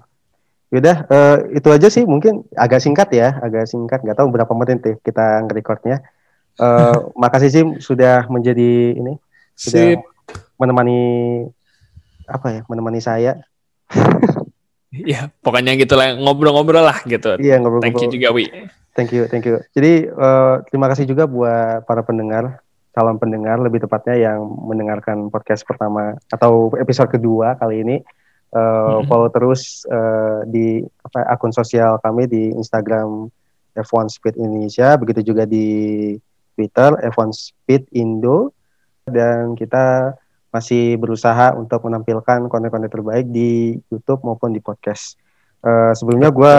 [0.73, 4.01] Yaudah, uh, itu aja sih mungkin agak singkat ya, agak singkat.
[4.01, 6.01] Gak tahu berapa menit deh kita ngerekordnya.
[6.57, 9.21] Uh, makasih sih sudah menjadi ini,
[9.53, 10.01] sudah
[10.57, 11.01] menemani
[12.25, 13.37] apa ya, menemani saya.
[14.93, 17.41] Iya, pokoknya gitu lah ngobrol-ngobrol lah gitu.
[17.41, 17.97] Iya ngobrol-ngobrol.
[17.97, 18.69] Thank you juga Wi.
[18.93, 19.57] Thank you, thank you.
[19.73, 22.61] Jadi uh, terima kasih juga buat para pendengar,
[22.93, 27.97] calon pendengar lebih tepatnya yang mendengarkan podcast pertama atau episode kedua kali ini.
[28.53, 29.09] Uh, mm-hmm.
[29.09, 33.33] Follow terus uh, di apa, akun sosial kami di Instagram
[33.73, 36.13] F1 Speed Indonesia, begitu juga di
[36.53, 38.53] Twitter F1 Speed Indo,
[39.09, 40.13] dan kita
[40.53, 45.17] masih berusaha untuk menampilkan konten-konten terbaik di YouTube maupun di podcast.
[45.65, 46.55] Uh, sebelumnya gue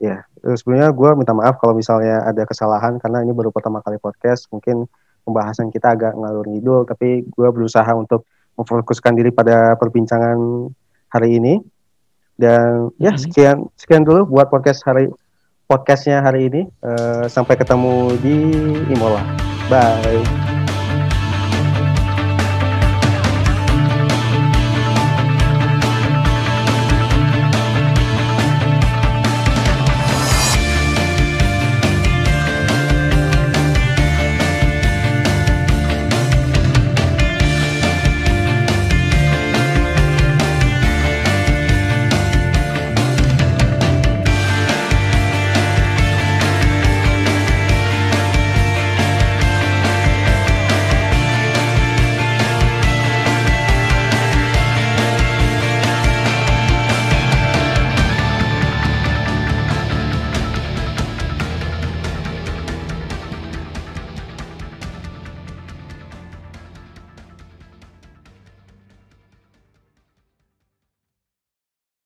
[0.00, 4.48] ya sebenarnya gue minta maaf kalau misalnya ada kesalahan karena ini baru pertama kali podcast
[4.48, 4.88] mungkin
[5.28, 8.24] pembahasan kita agak ngalur ngidul tapi gue berusaha untuk
[8.60, 10.68] memfokuskan diri pada perbincangan
[11.08, 11.54] hari ini.
[12.40, 13.20] Dan ya mm-hmm.
[13.20, 15.08] sekian sekian dulu buat podcast hari
[15.68, 16.62] podcastnya hari ini.
[16.80, 18.36] Uh, sampai ketemu di
[18.92, 19.20] Imola.
[19.68, 20.39] Bye